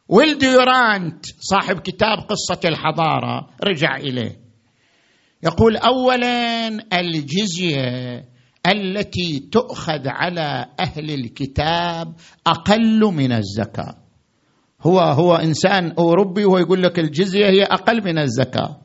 [0.08, 4.40] ويل ديورانت صاحب كتاب قصة الحضارة رجع إليه.
[5.44, 6.68] يقول اولا
[7.00, 8.26] الجزية
[8.68, 12.14] التي تؤخذ على أهل الكتاب
[12.48, 13.96] أقل من الزكاة.
[14.82, 18.82] هو هو إنسان اوروبي وهو يقول لك الجزية هي أقل من الزكاة.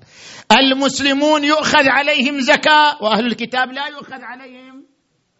[0.53, 4.85] المسلمون يؤخذ عليهم زكاة وأهل الكتاب لا يؤخذ عليهم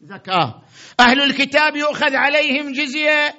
[0.03, 0.63] زكاة.
[1.01, 3.35] أهل الكتاب يؤخذ عليهم جزية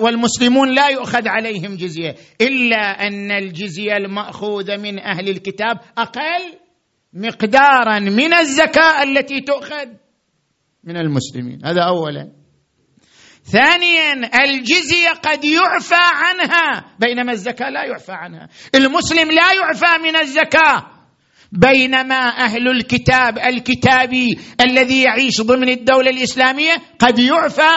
[0.00, 2.14] والمسلمون لا يؤخذ عليهم جزية.
[2.40, 6.58] إلا أن الجزية المأخوذة من أهل الكتاب أقل
[7.12, 9.86] مقدارا من الزكاة التي تؤخذ
[10.84, 11.64] من المسلمين.
[11.64, 12.32] هذا اولا.
[13.44, 18.48] ثانيا الجزية قد يعفى عنها بينما الزكاة لا يعفى عنها.
[18.74, 20.86] المسلم لا يعفى من الزكاة
[21.52, 27.74] بينما أهل الكتاب الكتابي الذي يعيش ضمن الدولة الإسلامية قد يعفى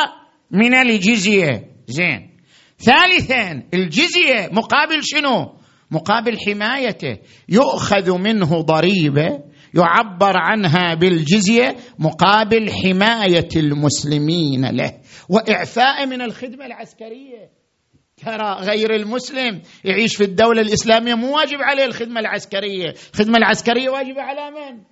[0.51, 1.63] من الجزية.
[1.87, 2.37] زين.
[2.79, 5.60] ثالثا الجزية مقابل شنو؟
[5.91, 7.17] مقابل حمايته.
[7.49, 9.39] يؤخذ منه ضريبة
[9.73, 14.97] يعبر عنها بالجزية مقابل حماية المسلمين له.
[15.29, 17.49] وإعفاء من الخدمة العسكرية.
[18.25, 22.93] ترى غير المسلم يعيش في الدولة الإسلامية مو واجب عليه الخدمة العسكرية.
[23.13, 24.83] الخدمة العسكرية واجبة على من؟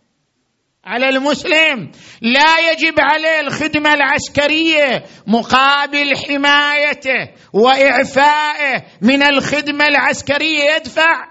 [0.86, 1.92] على المسلم.
[2.22, 10.64] لا يجب عليه الخدمة العسكرية مقابل حمايته وإعفائه من الخدمة العسكرية.
[10.76, 11.26] يدفع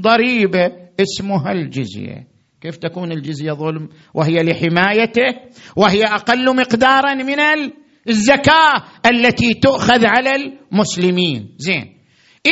[0.00, 0.66] ضريبة
[1.00, 2.28] اسمها الجزية.
[2.60, 5.34] كيف تكون الجزية ظلم؟ وهي لحمايته
[5.76, 7.70] وهي أقل مقدارا من
[8.08, 11.54] الزكاة التي تؤخذ على المسلمين.
[11.58, 11.97] زين.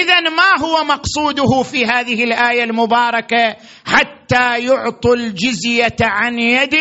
[0.02, 6.74] اذا ما هو مقصوده في هذه الآية المباركة حتى يعطوا الجزية عن يد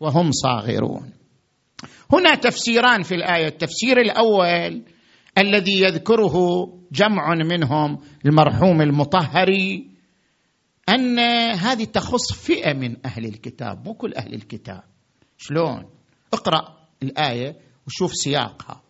[0.00, 1.12] وهم صاغرون؟
[2.12, 3.46] هنا تفسيران في الآية.
[3.46, 4.82] التفسير الأول
[5.38, 9.90] الذي يذكره جمع منهم المرحوم المطهري
[10.88, 11.18] أن
[11.50, 14.82] هذه تخص فئة من أهل الكتاب مو كل أهل الكتاب.
[15.38, 15.84] شلون؟
[16.32, 18.85] اقرأ الآية وشوف سياقها.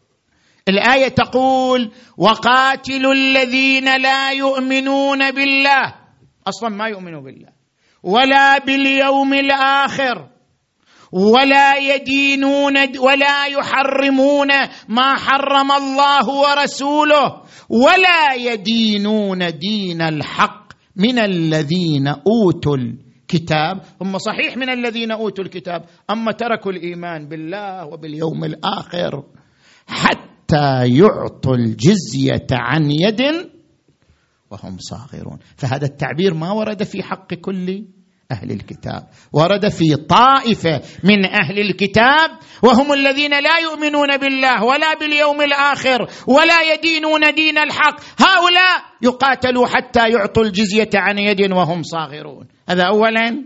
[0.68, 5.94] الآية تقول وقاتلوا الذين لا يؤمنون بالله.
[6.46, 7.48] أصلا ما يؤمنوا بالله.
[8.02, 10.28] ولا باليوم الآخر.
[11.12, 14.48] ولا يدينون ولا يحرمون
[14.88, 17.42] ما حرم الله ورسوله.
[17.70, 23.80] ولا يدينون دين الحق من الذين أوتوا الكتاب.
[24.02, 29.22] هم صحيح من الذين أوتوا الكتاب أما تركوا الإيمان بالله وباليوم الآخر.
[29.88, 30.35] حتى
[30.84, 33.50] يعطوا الجزية عن يد
[34.50, 35.38] وهم صاغرون.
[35.56, 37.84] فهذا التعبير ما ورد في حق كل
[38.30, 39.08] أهل الكتاب.
[39.32, 42.30] ورد في طائفة من أهل الكتاب
[42.62, 48.00] وهم الذين لا يؤمنون بالله ولا باليوم الآخر ولا يدينون دين الحق.
[48.18, 52.48] هؤلاء يقاتلوا حتى يعطوا الجزية عن يد وهم صاغرون.
[52.68, 53.44] هذا اولا.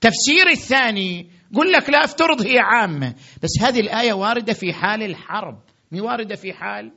[0.00, 5.58] تفسير الثاني قل لك لا أفترض هي عامة بس هذه الآية واردة في حال الحرب.
[6.00, 6.92] وارده في حال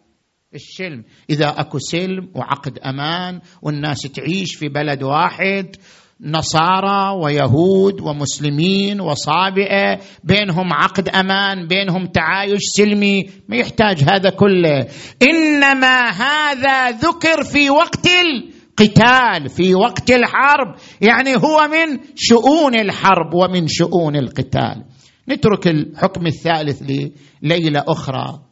[0.55, 1.03] السلم.
[1.29, 5.75] إذا أكو سلم وعقد أمان والناس تعيش في بلد واحد
[6.21, 14.87] نصارى ويهود ومسلمين وصابئة بينهم عقد أمان بينهم تعايش سلمي ما يحتاج هذا كله.
[15.21, 20.75] إنما هذا ذكر في وقت القتال في وقت الحرب.
[21.01, 24.83] يعني هو من شؤون الحرب ومن شؤون القتال.
[25.29, 28.44] نترك الحكم الثالث لليلة أخرى.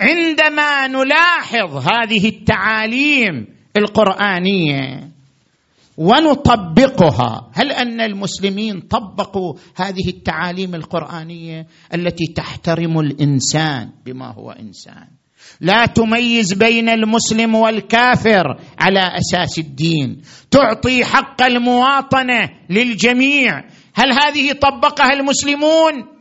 [0.00, 5.10] عندما نلاحظ هذه التعاليم القرآنية
[5.96, 15.06] ونطبقها هل أن المسلمين طبقوا هذه التعاليم القرآنية التي تحترم الإنسان بما هو إنسان؟
[15.60, 20.22] لا تميز بين المسلم والكافر على أساس الدين.
[20.50, 23.64] تعطي حق المواطنة للجميع.
[23.94, 26.13] هل هذه طبقها المسلمون؟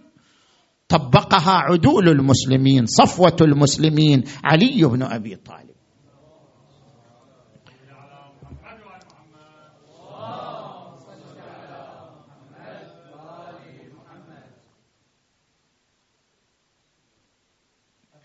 [0.87, 5.73] طبقها عدول المسلمين صفوة المسلمين علي بن أبي طالب.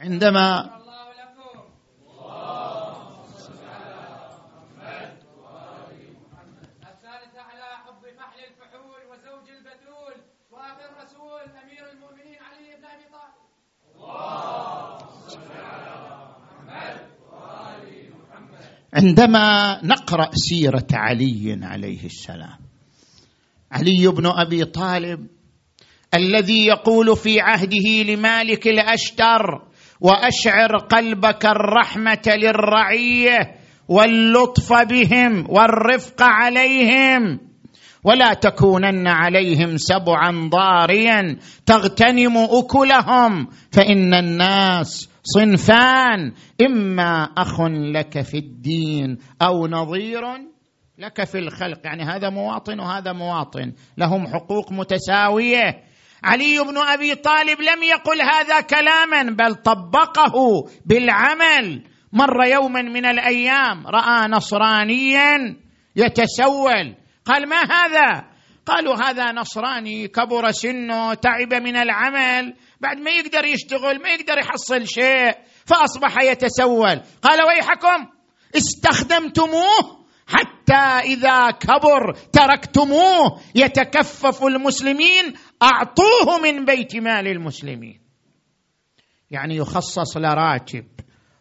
[0.01, 0.78] عندما
[18.95, 22.59] عندما نقرأ سيرة علي عليه السلام.
[23.73, 25.27] علي بن أبي طالب
[26.15, 29.63] الذي يقول في عهده لمالك الأشتر
[30.01, 33.39] وأشعر قلبك الرحمة للرعية
[33.89, 37.41] واللطف بهم والرفق عليهم
[38.05, 41.37] ولا تكونن عليهم سبعا ضاريا
[41.67, 46.33] تغتنم أكلهم فإن الناس صنفان.
[46.67, 47.61] إما أخ
[47.95, 50.23] لك في الدين أو نظير
[50.99, 51.81] لك في الخلق.
[51.85, 53.73] يعني هذا مواطن وهذا مواطن.
[53.99, 55.85] لهم حقوق متساوية.
[56.25, 60.35] علي بن أبي طالب لم يقل هذا كلاما بل طبقه
[60.87, 61.85] بالعمل.
[62.13, 65.57] مر يوما من الأيام رأى نصرانيا
[65.97, 66.95] يتسول.
[67.25, 68.25] قال ما هذا؟
[68.67, 72.55] قالوا هذا نصراني كبر سنه تعب من العمل.
[72.81, 75.33] بعد ما يقدر يشتغل ما يقدر يحصل شيء
[75.67, 77.01] فأصبح يتسول.
[77.23, 78.07] قال ويحكم
[78.57, 88.01] استخدمتموه حتى إذا كبر تركتموه يتكفف المسلمين أعطوه من بيت مال المسلمين.
[89.31, 90.85] يعني يخصص لراتب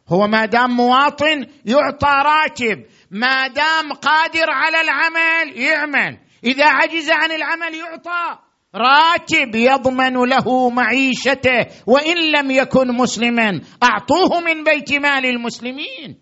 [0.10, 6.20] هو ما دام مواطن يعطى راتب ما دام قادر على العمل يعمل.
[6.44, 8.47] إذا عجز عن العمل يعطى.
[8.78, 16.18] راتب يضمن له معيشته وإن لم يكن مسلما أعطوه من بيت مال المسلمين.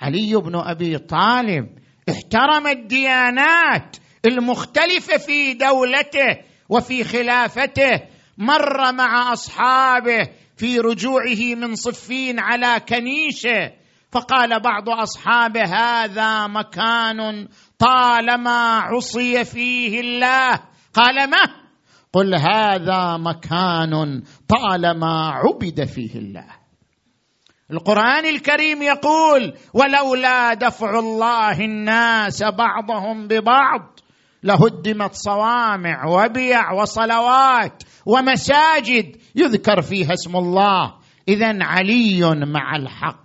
[0.00, 1.66] علي بن أبي طالب
[2.10, 8.00] احترم الديانات المختلفة في دولته وفي خلافته
[8.38, 13.72] مر مع أصحابه في رجوعه من صفين على كنيسة.
[14.12, 20.71] فقال بعض أصحابه هذا مكان طالما عصي فيه الله.
[20.94, 21.62] قال ما؟
[22.12, 26.46] قل هذا مكان طالما عبد فيه الله.
[27.70, 34.00] القرآن الكريم يقول ولولا دفع الله الناس بعضهم ببعض
[34.42, 40.94] لهدمت صوامع وبيع وصلوات ومساجد يذكر فيها اسم الله.
[41.28, 43.22] اذا علي مع الحق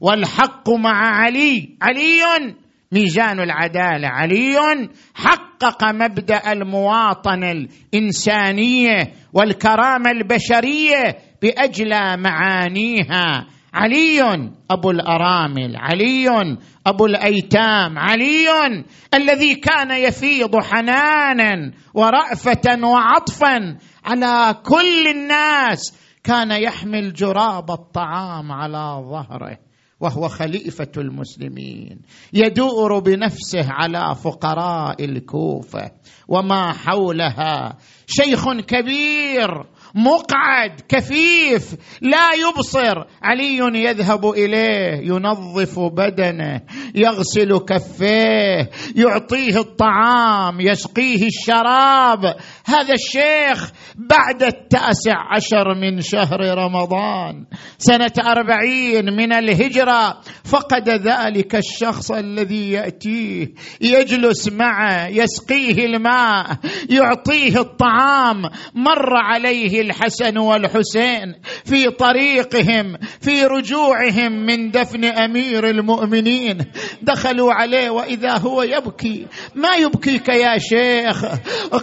[0.00, 1.78] والحق مع علي.
[1.82, 2.56] علي
[2.92, 4.08] ميزان العدالة.
[4.08, 13.46] علي حقق مبدأ المواطنه الإنسانية والكرامة البشرية باجلى معانيها.
[13.74, 16.56] علي أبو الأرامل علي
[16.86, 18.84] أبو الأيتام علي
[19.14, 29.65] الذي كان يفيض حنانا ورأفة وعطفا على كل الناس كان يحمل جراب الطعام على ظهره.
[30.00, 32.00] وهو خليفة المسلمين
[32.32, 35.90] يدور بنفسه على فقراء الكوفة
[36.28, 39.64] وما حولها شيخ كبير
[39.96, 43.04] مقعد كفيف لا يبصر.
[43.22, 46.60] علي يذهب إليه ينظف بدنه
[46.94, 52.36] يغسل كفيه يعطيه الطعام يسقيه الشراب.
[52.66, 57.44] هذا الشيخ بعد التاسع عشر من شهر رمضان
[57.78, 63.46] سنة أربعين من الهجرة فقد ذلك الشخص الذي يأتيه
[63.80, 66.46] يجلس معه يسقيه الماء
[66.90, 68.42] يعطيه الطعام.
[68.74, 71.34] مر عليه الحسن والحسين
[71.64, 76.58] في طريقهم في رجوعهم من دفن أمير المؤمنين.
[77.02, 79.26] دخلوا عليه وإذا هو يبكي.
[79.54, 81.24] ما يبكيك يا شيخ؟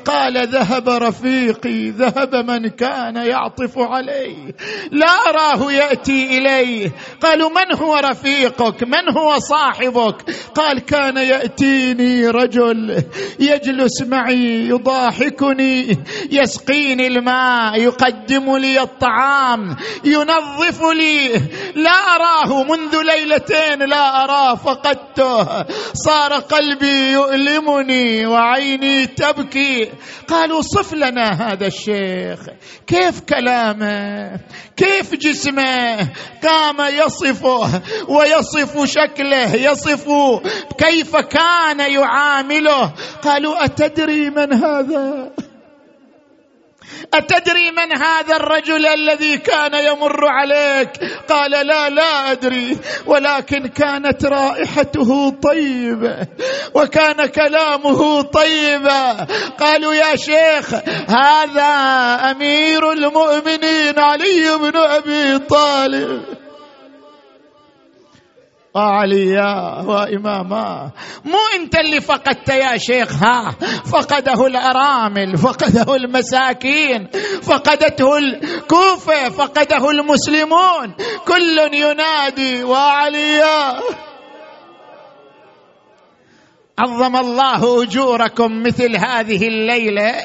[0.06, 4.54] قال ذهب رفيقي ذهب من كان يعطف علي
[4.92, 6.92] لا اراه يأتي إليه.
[7.22, 10.16] قالوا من هو رفيقك؟ من هو صاحبك؟
[10.56, 13.04] قال كان يأتيني رجل
[13.40, 15.98] يجلس معي يضاحكني
[16.32, 21.42] يسقيني الماء يقدم لي الطعام ينظف لي.
[21.76, 25.66] لا أراه منذ ليلتين لا أراه فقدته.
[25.94, 29.92] صار قلبي يؤلمني وعيني تبكي.
[30.28, 32.40] قالوا صف لنا هذا الشيخ.
[32.88, 34.40] كيف كلامه؟
[34.78, 36.10] كيف جسمه؟
[36.44, 40.06] قام يصفه ويصف شكله يصف
[40.78, 42.94] كيف كان يعامله.
[43.24, 45.32] قالوا أتدري من هذا؟
[47.14, 50.90] أتدري من هذا الرجل الذي كان يمر عليك؟
[51.30, 56.28] قال لا لا أدري ولكن كانت رائحته طيبة
[56.74, 59.28] وكان كلامه طيبا
[59.60, 60.74] قالوا يا شيخ
[61.10, 61.72] هذا
[62.32, 66.43] أمير المؤمنين علي بن أبي طالب.
[68.76, 70.92] وعليا وإماما.
[71.26, 73.52] مو أنت اللي فقدت يا شيخ ها؟
[73.92, 77.08] فقده الأرامل فقده المساكين
[77.42, 80.94] فقدته الكوفة فقده المسلمون.
[81.28, 83.80] كل ينادي وعليا.
[86.80, 90.16] عظم الله أجوركم مثل هذه الليلة.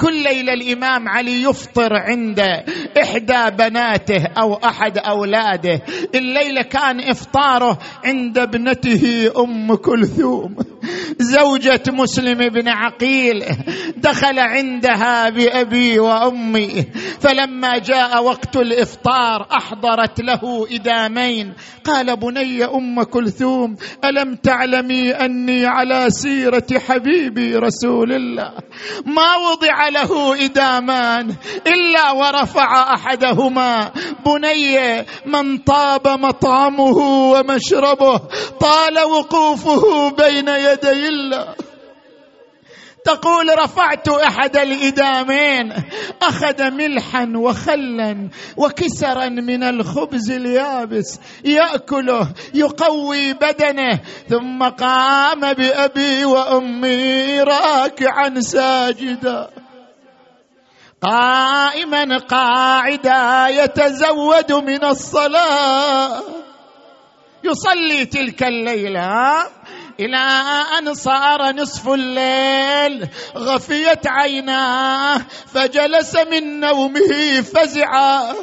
[0.00, 2.40] كل ليلة الإمام علي يفطر عند
[3.02, 5.80] إحدى بناته أو أحد أولاده.
[6.14, 10.56] الليلة كان إفطاره عند ابنته أم كلثوم.
[11.18, 13.44] زوجة مسلم بن عقيل
[13.96, 16.84] دخل عندها بأبي وأمي
[17.20, 21.54] فلما جاء وقت الإفطار أحضرت له إدامين.
[21.84, 28.52] قال بني أم كلثوم ألم تعلمي أني على سيرة حبيبي رسول الله؟
[29.06, 31.34] ما وضع له إدامان
[31.66, 33.92] إلا ورفع أحدهما.
[34.26, 36.98] بني من طاب مطعمه
[37.32, 38.20] ومشربه
[38.60, 41.54] طال وقوفه بين يدي الله
[43.04, 45.72] تقول رفعت أحد الإدامين
[46.22, 58.40] أخذ ملحا وخلا وكسرا من الخبز اليابس يأكله يقوي بدنه ثم قام بأبي وأمي راكعا
[58.40, 59.50] ساجدا.
[61.02, 66.22] قائما قاعدا يتزود من الصلاة.
[67.44, 69.46] يصلي تلك الليلة
[70.00, 70.16] إلى
[70.78, 75.18] أن صار نصف الليل غفيت عيناه
[75.54, 78.34] فجلس من نومه فزعا.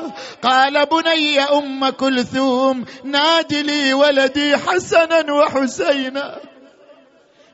[0.44, 6.51] قال بني أم كلثوم ناد لي ولدي حسنا وحسينا.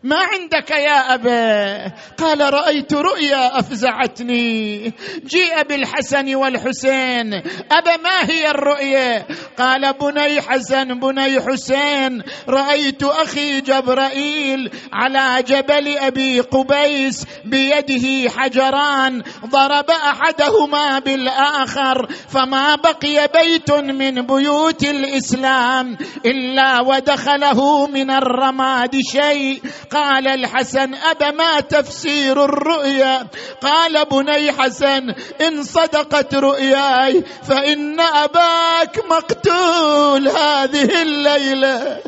[0.07, 4.93] ما عندك يا أبا؟ قال رأيت رؤيا أفزعتني.
[5.25, 7.33] جيء بالحسن والحسين.
[7.71, 9.25] أبا ما هي الرؤيا؟
[9.57, 12.23] قال بني حسن بني حسين.
[12.49, 19.23] رأيت أخي جبرائيل على جبل أبي قبيس بيده حجران.
[19.45, 29.61] ضرب أحدهما بالآخر فما بقي بيت من بيوت الإسلام إلا ودخله من الرماد شيء.
[29.97, 33.27] قال الحسن أبا ما تفسير الرؤيا؟
[33.61, 42.01] قال بني حسن إن صدقت رؤياي فإن أباك مقتول هذه الليلة.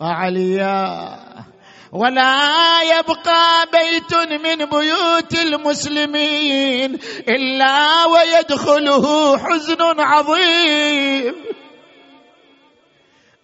[0.00, 1.18] وعليا
[1.92, 6.98] ولا يبقى بيت من بيوت المسلمين
[7.28, 11.34] إلا ويدخله حزن عظيم.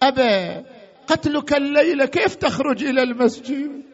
[0.03, 0.63] أبا
[1.07, 3.85] قتلك الليلة كيف تخرج إلى المسجد؟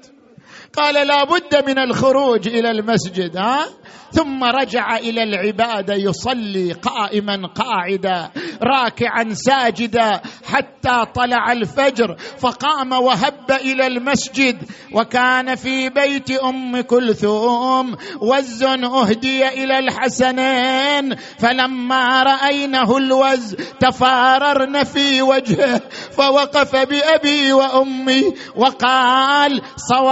[0.73, 3.65] قال لا بد من الخروج إلى المسجد ها؟
[4.11, 8.31] ثم رجع إلى العبادة يصلي قائما قاعدا.
[8.63, 14.57] راكعا ساجدا حتى طلع الفجر فقام وهب إلى المسجد
[14.93, 25.81] وكان في بيت أم كلثوم وز أهدي إلى الحسنين فلما رأينه الوز تفاررن في وجهه
[26.11, 30.11] فوقف بأبي وأمي وقال صوائح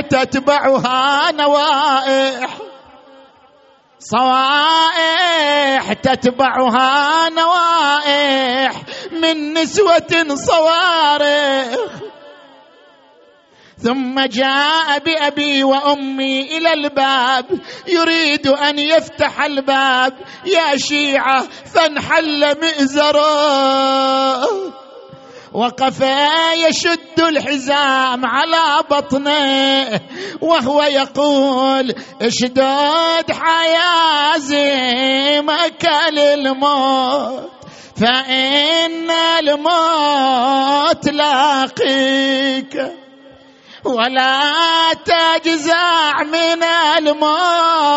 [0.00, 2.73] تتبعها نوائح.
[4.04, 8.82] صوائح تتبعها نوائح
[9.12, 12.04] من نسوة صوارخ
[13.84, 17.46] ثم جاء بأبي وأمي إلى الباب
[17.88, 20.12] يريد أن يفتح الباب.
[20.46, 21.44] يا شيعة
[21.74, 23.24] فانحل مئزرا
[25.54, 26.00] وقف
[26.68, 30.00] يشد الحزام على بطنه
[30.40, 34.70] وهو يقول اشداد حيازمك
[36.10, 37.50] للموت
[38.00, 42.92] فإن الموت لاقيك
[43.84, 44.40] ولا
[45.04, 46.62] تجزع من
[46.98, 47.94] الموت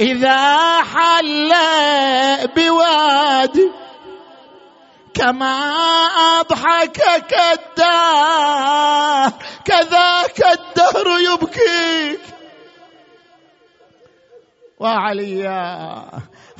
[0.00, 1.52] إذا حل
[2.56, 3.81] بوادي.
[5.14, 5.56] كما
[6.40, 9.32] أضحكك الدهر
[9.64, 12.20] كذاك الدهر يبكيك.
[14.80, 16.08] وعليا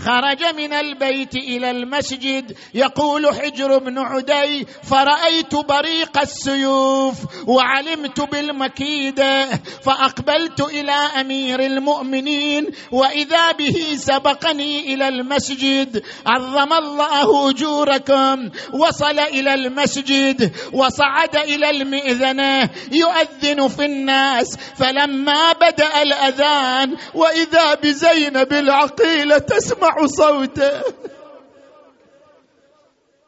[0.04, 7.14] خرج من البيت إلى المسجد يقول حجر بن عدي فرأيت بريق السيوف
[7.46, 9.46] وعلمت بالمكيدة
[9.84, 20.52] فأقبلت إلى أمير المؤمنين وإذا به سبقني إلى المسجد عظم الله أجوركم وصل إلى المسجد
[20.72, 30.82] وصعد إلى المئذنة يؤذن في الناس فلما بدأ الأذان وإذا بزينب العقيلة تسمع صوته.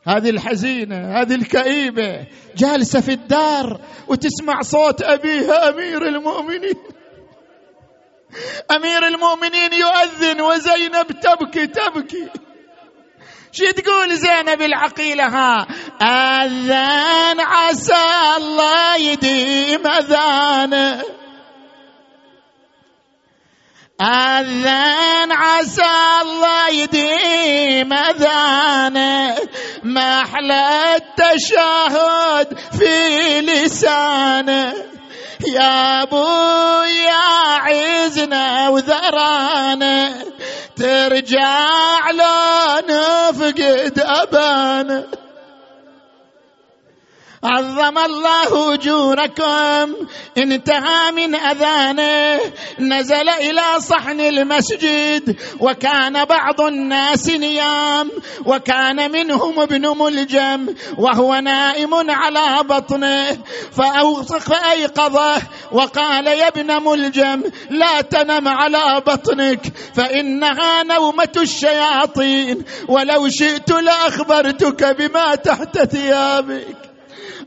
[0.07, 2.27] هذه الحزينة هذه الكئيبة.
[2.57, 6.77] جالسة في الدار وتسمع صوت أبيها أمير المؤمنين.
[8.71, 12.29] أمير المؤمنين يؤذن وزينب تبكي تبكي.
[13.53, 15.67] شو تقول زينب العقيلة ها؟
[16.03, 18.05] أذان عسى
[18.37, 21.03] الله يديم أذانه.
[24.05, 29.37] أذان عسى الله يديم أذانه.
[29.99, 34.75] أحلى التشهد في لسانه.
[35.47, 36.27] يا ابو
[36.83, 40.25] يا عزنا وذرانا
[40.77, 45.05] ترجع لو نفقد ابانا
[47.45, 49.95] عظم الله أجوركم.
[50.39, 52.41] انتهى من اذانه
[52.79, 58.11] نزل إلى صحن المسجد وكان بعض الناس نيام
[58.47, 63.39] وكان منهم ابن ملجم وهو نائم على بطنه.
[64.41, 65.43] فايقظه
[65.73, 72.65] وقال يا ابن ملجم لا تنم على بطنك فإنها نومة الشياطين.
[72.89, 76.84] ولو شئت لأخبرتك بما تحت ثيابك.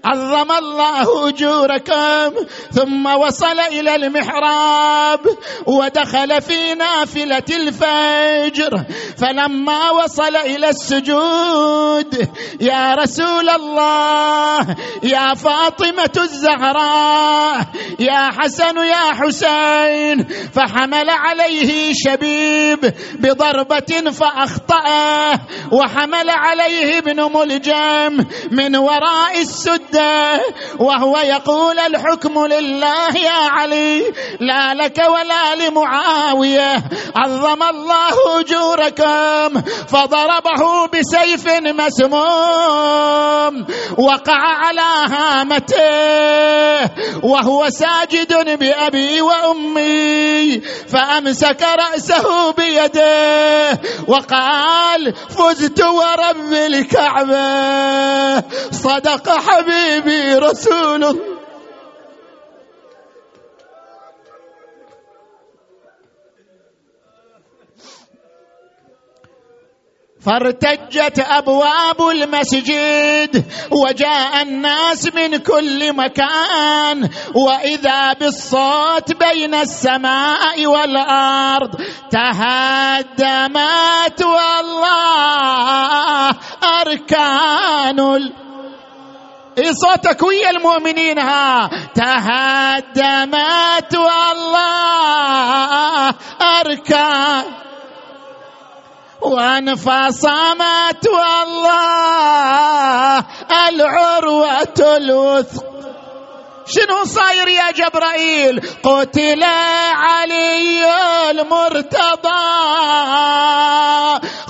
[0.05, 5.19] عظم الله أجوركم ثم وصل إلى المحراب
[5.65, 8.83] ودخل في نافلة الفجر
[9.17, 12.29] فلما وصل إلى السجود
[12.61, 17.65] يا رسول الله يا فاطمة الزهراء
[17.99, 25.39] يا حسن يا حسين فحمل عليه شبيب بضربة فأخطأه
[25.71, 30.41] وحمل عليه ابن ملجم من وراء السد ضده
[30.79, 34.03] وهو يقول الحكم لله يا علي
[34.39, 36.75] لا لك ولا لمعاوية
[37.15, 43.65] عظم الله أجوركم فضربه بسيف مسموم
[43.97, 46.89] وقع على هامته
[47.23, 57.37] وهو ساجد بأبي وأمي فأمسك رأسه بيده وقال فزت ورب الكعبة
[58.71, 61.37] صدق حبيبي حبيبي رسول الله.
[70.25, 86.29] فارتجت أبواب المسجد وجاء الناس من كل مكان وإذا بالصوت بين السماء والأرض تهدمت والله
[86.81, 87.99] أركان
[89.57, 91.19] اي صوتك ويا المؤمنين.
[91.19, 97.43] ها تهدمت والله أركان.
[99.21, 103.23] وانفصمت والله
[103.67, 105.63] العروة الوثق.
[106.67, 109.43] شنو صاير يا جبرائيل؟ قتل
[109.93, 110.85] علي
[111.31, 112.27] المرتضى.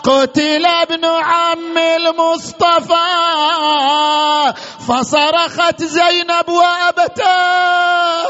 [0.03, 2.93] قتل ابن عم المصطفى.
[4.87, 8.27] فصرخت زينب وابتاه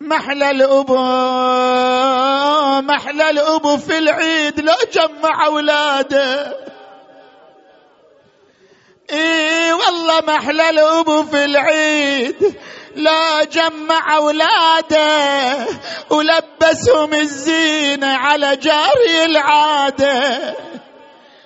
[0.00, 0.96] محلى الأبو
[2.80, 6.56] محلى الأبو في العيد لا جمع أولاده.
[9.12, 12.56] إي والله محلى الأبو في العيد.
[12.98, 15.66] لا جمع أولاده
[16.10, 20.54] ولبسهم الزينة على جاري العادة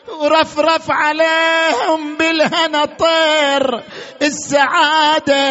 [0.08, 3.82] ورفرف عليهم بالهنا طير
[4.22, 5.42] السعادة.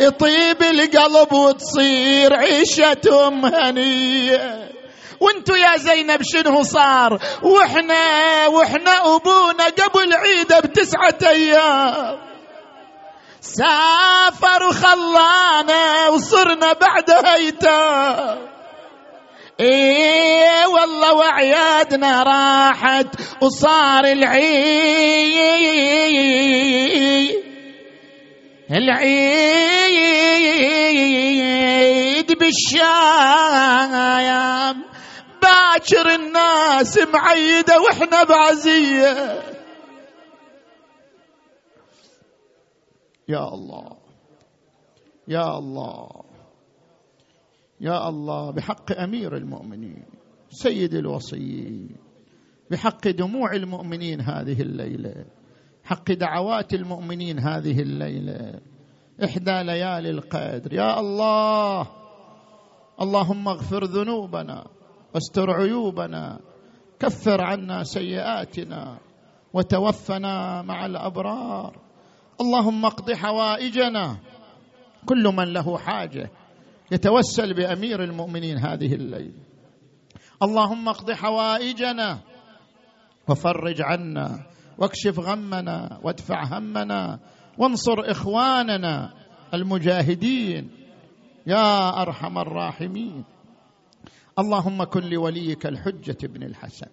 [0.00, 4.70] يطيب القلب وتصير عيشتهم هنية.
[5.20, 12.27] وانتو يا زينب شنو صار؟ وإحنا وإحنا أبونا قبل عيده بتسعة أيام.
[13.48, 18.48] سافر وخلانا وصرنا بعدها ايتام
[19.60, 23.06] إيه والله وعيادنا راحت
[23.42, 25.48] وصار العيد.
[31.28, 33.88] العيد بالشام.
[35.42, 39.42] باكر الناس معيدة وإحنا بعزية.
[43.28, 43.96] يا الله
[45.28, 46.08] يا الله
[47.80, 50.04] يا الله بحق أمير المؤمنين
[50.50, 51.96] سيد الوصيين
[52.70, 55.24] بحق دموع المؤمنين هذه الليلة
[55.88, 58.60] حق دعوات المؤمنين هذه الليلة.
[59.24, 61.88] إحدى ليالي القدر يا الله
[63.00, 64.66] اللهم اغفر ذنوبنا
[65.14, 66.40] واستر عيوبنا
[66.98, 68.98] كفر عنا سيئاتنا
[69.52, 71.87] وتوفنا مع الأبرار.
[72.40, 74.16] اللهم اقض حوائجنا.
[75.06, 76.30] كل من له حاجة
[76.92, 79.32] يتوسل بأمير المؤمنين هذه الليل.
[80.42, 82.18] اللهم اقض حوائجنا
[83.28, 84.46] وفرج عنا
[84.78, 87.18] واكشف غمنا وادفع همنا
[87.58, 89.14] وانصر إخواننا
[89.54, 90.70] المجاهدين.
[91.46, 93.24] يا أرحم الراحمين.
[94.38, 96.86] اللهم كن لوليك الحجة بن الحسن.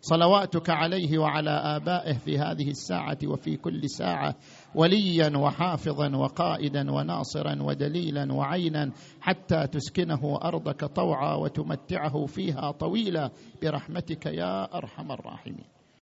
[0.00, 4.34] صلواتك عليه وعلى آبائه في هذه الساعة وفي كل ساعة.
[4.74, 8.90] وليا وحافظا وقائدا وناصرا ودليلا وعينا
[9.20, 13.30] حتى تسكنه أرضك طوعا وتمتعه فيها طويلا
[13.62, 15.75] برحمتك يا أرحم الراحمين.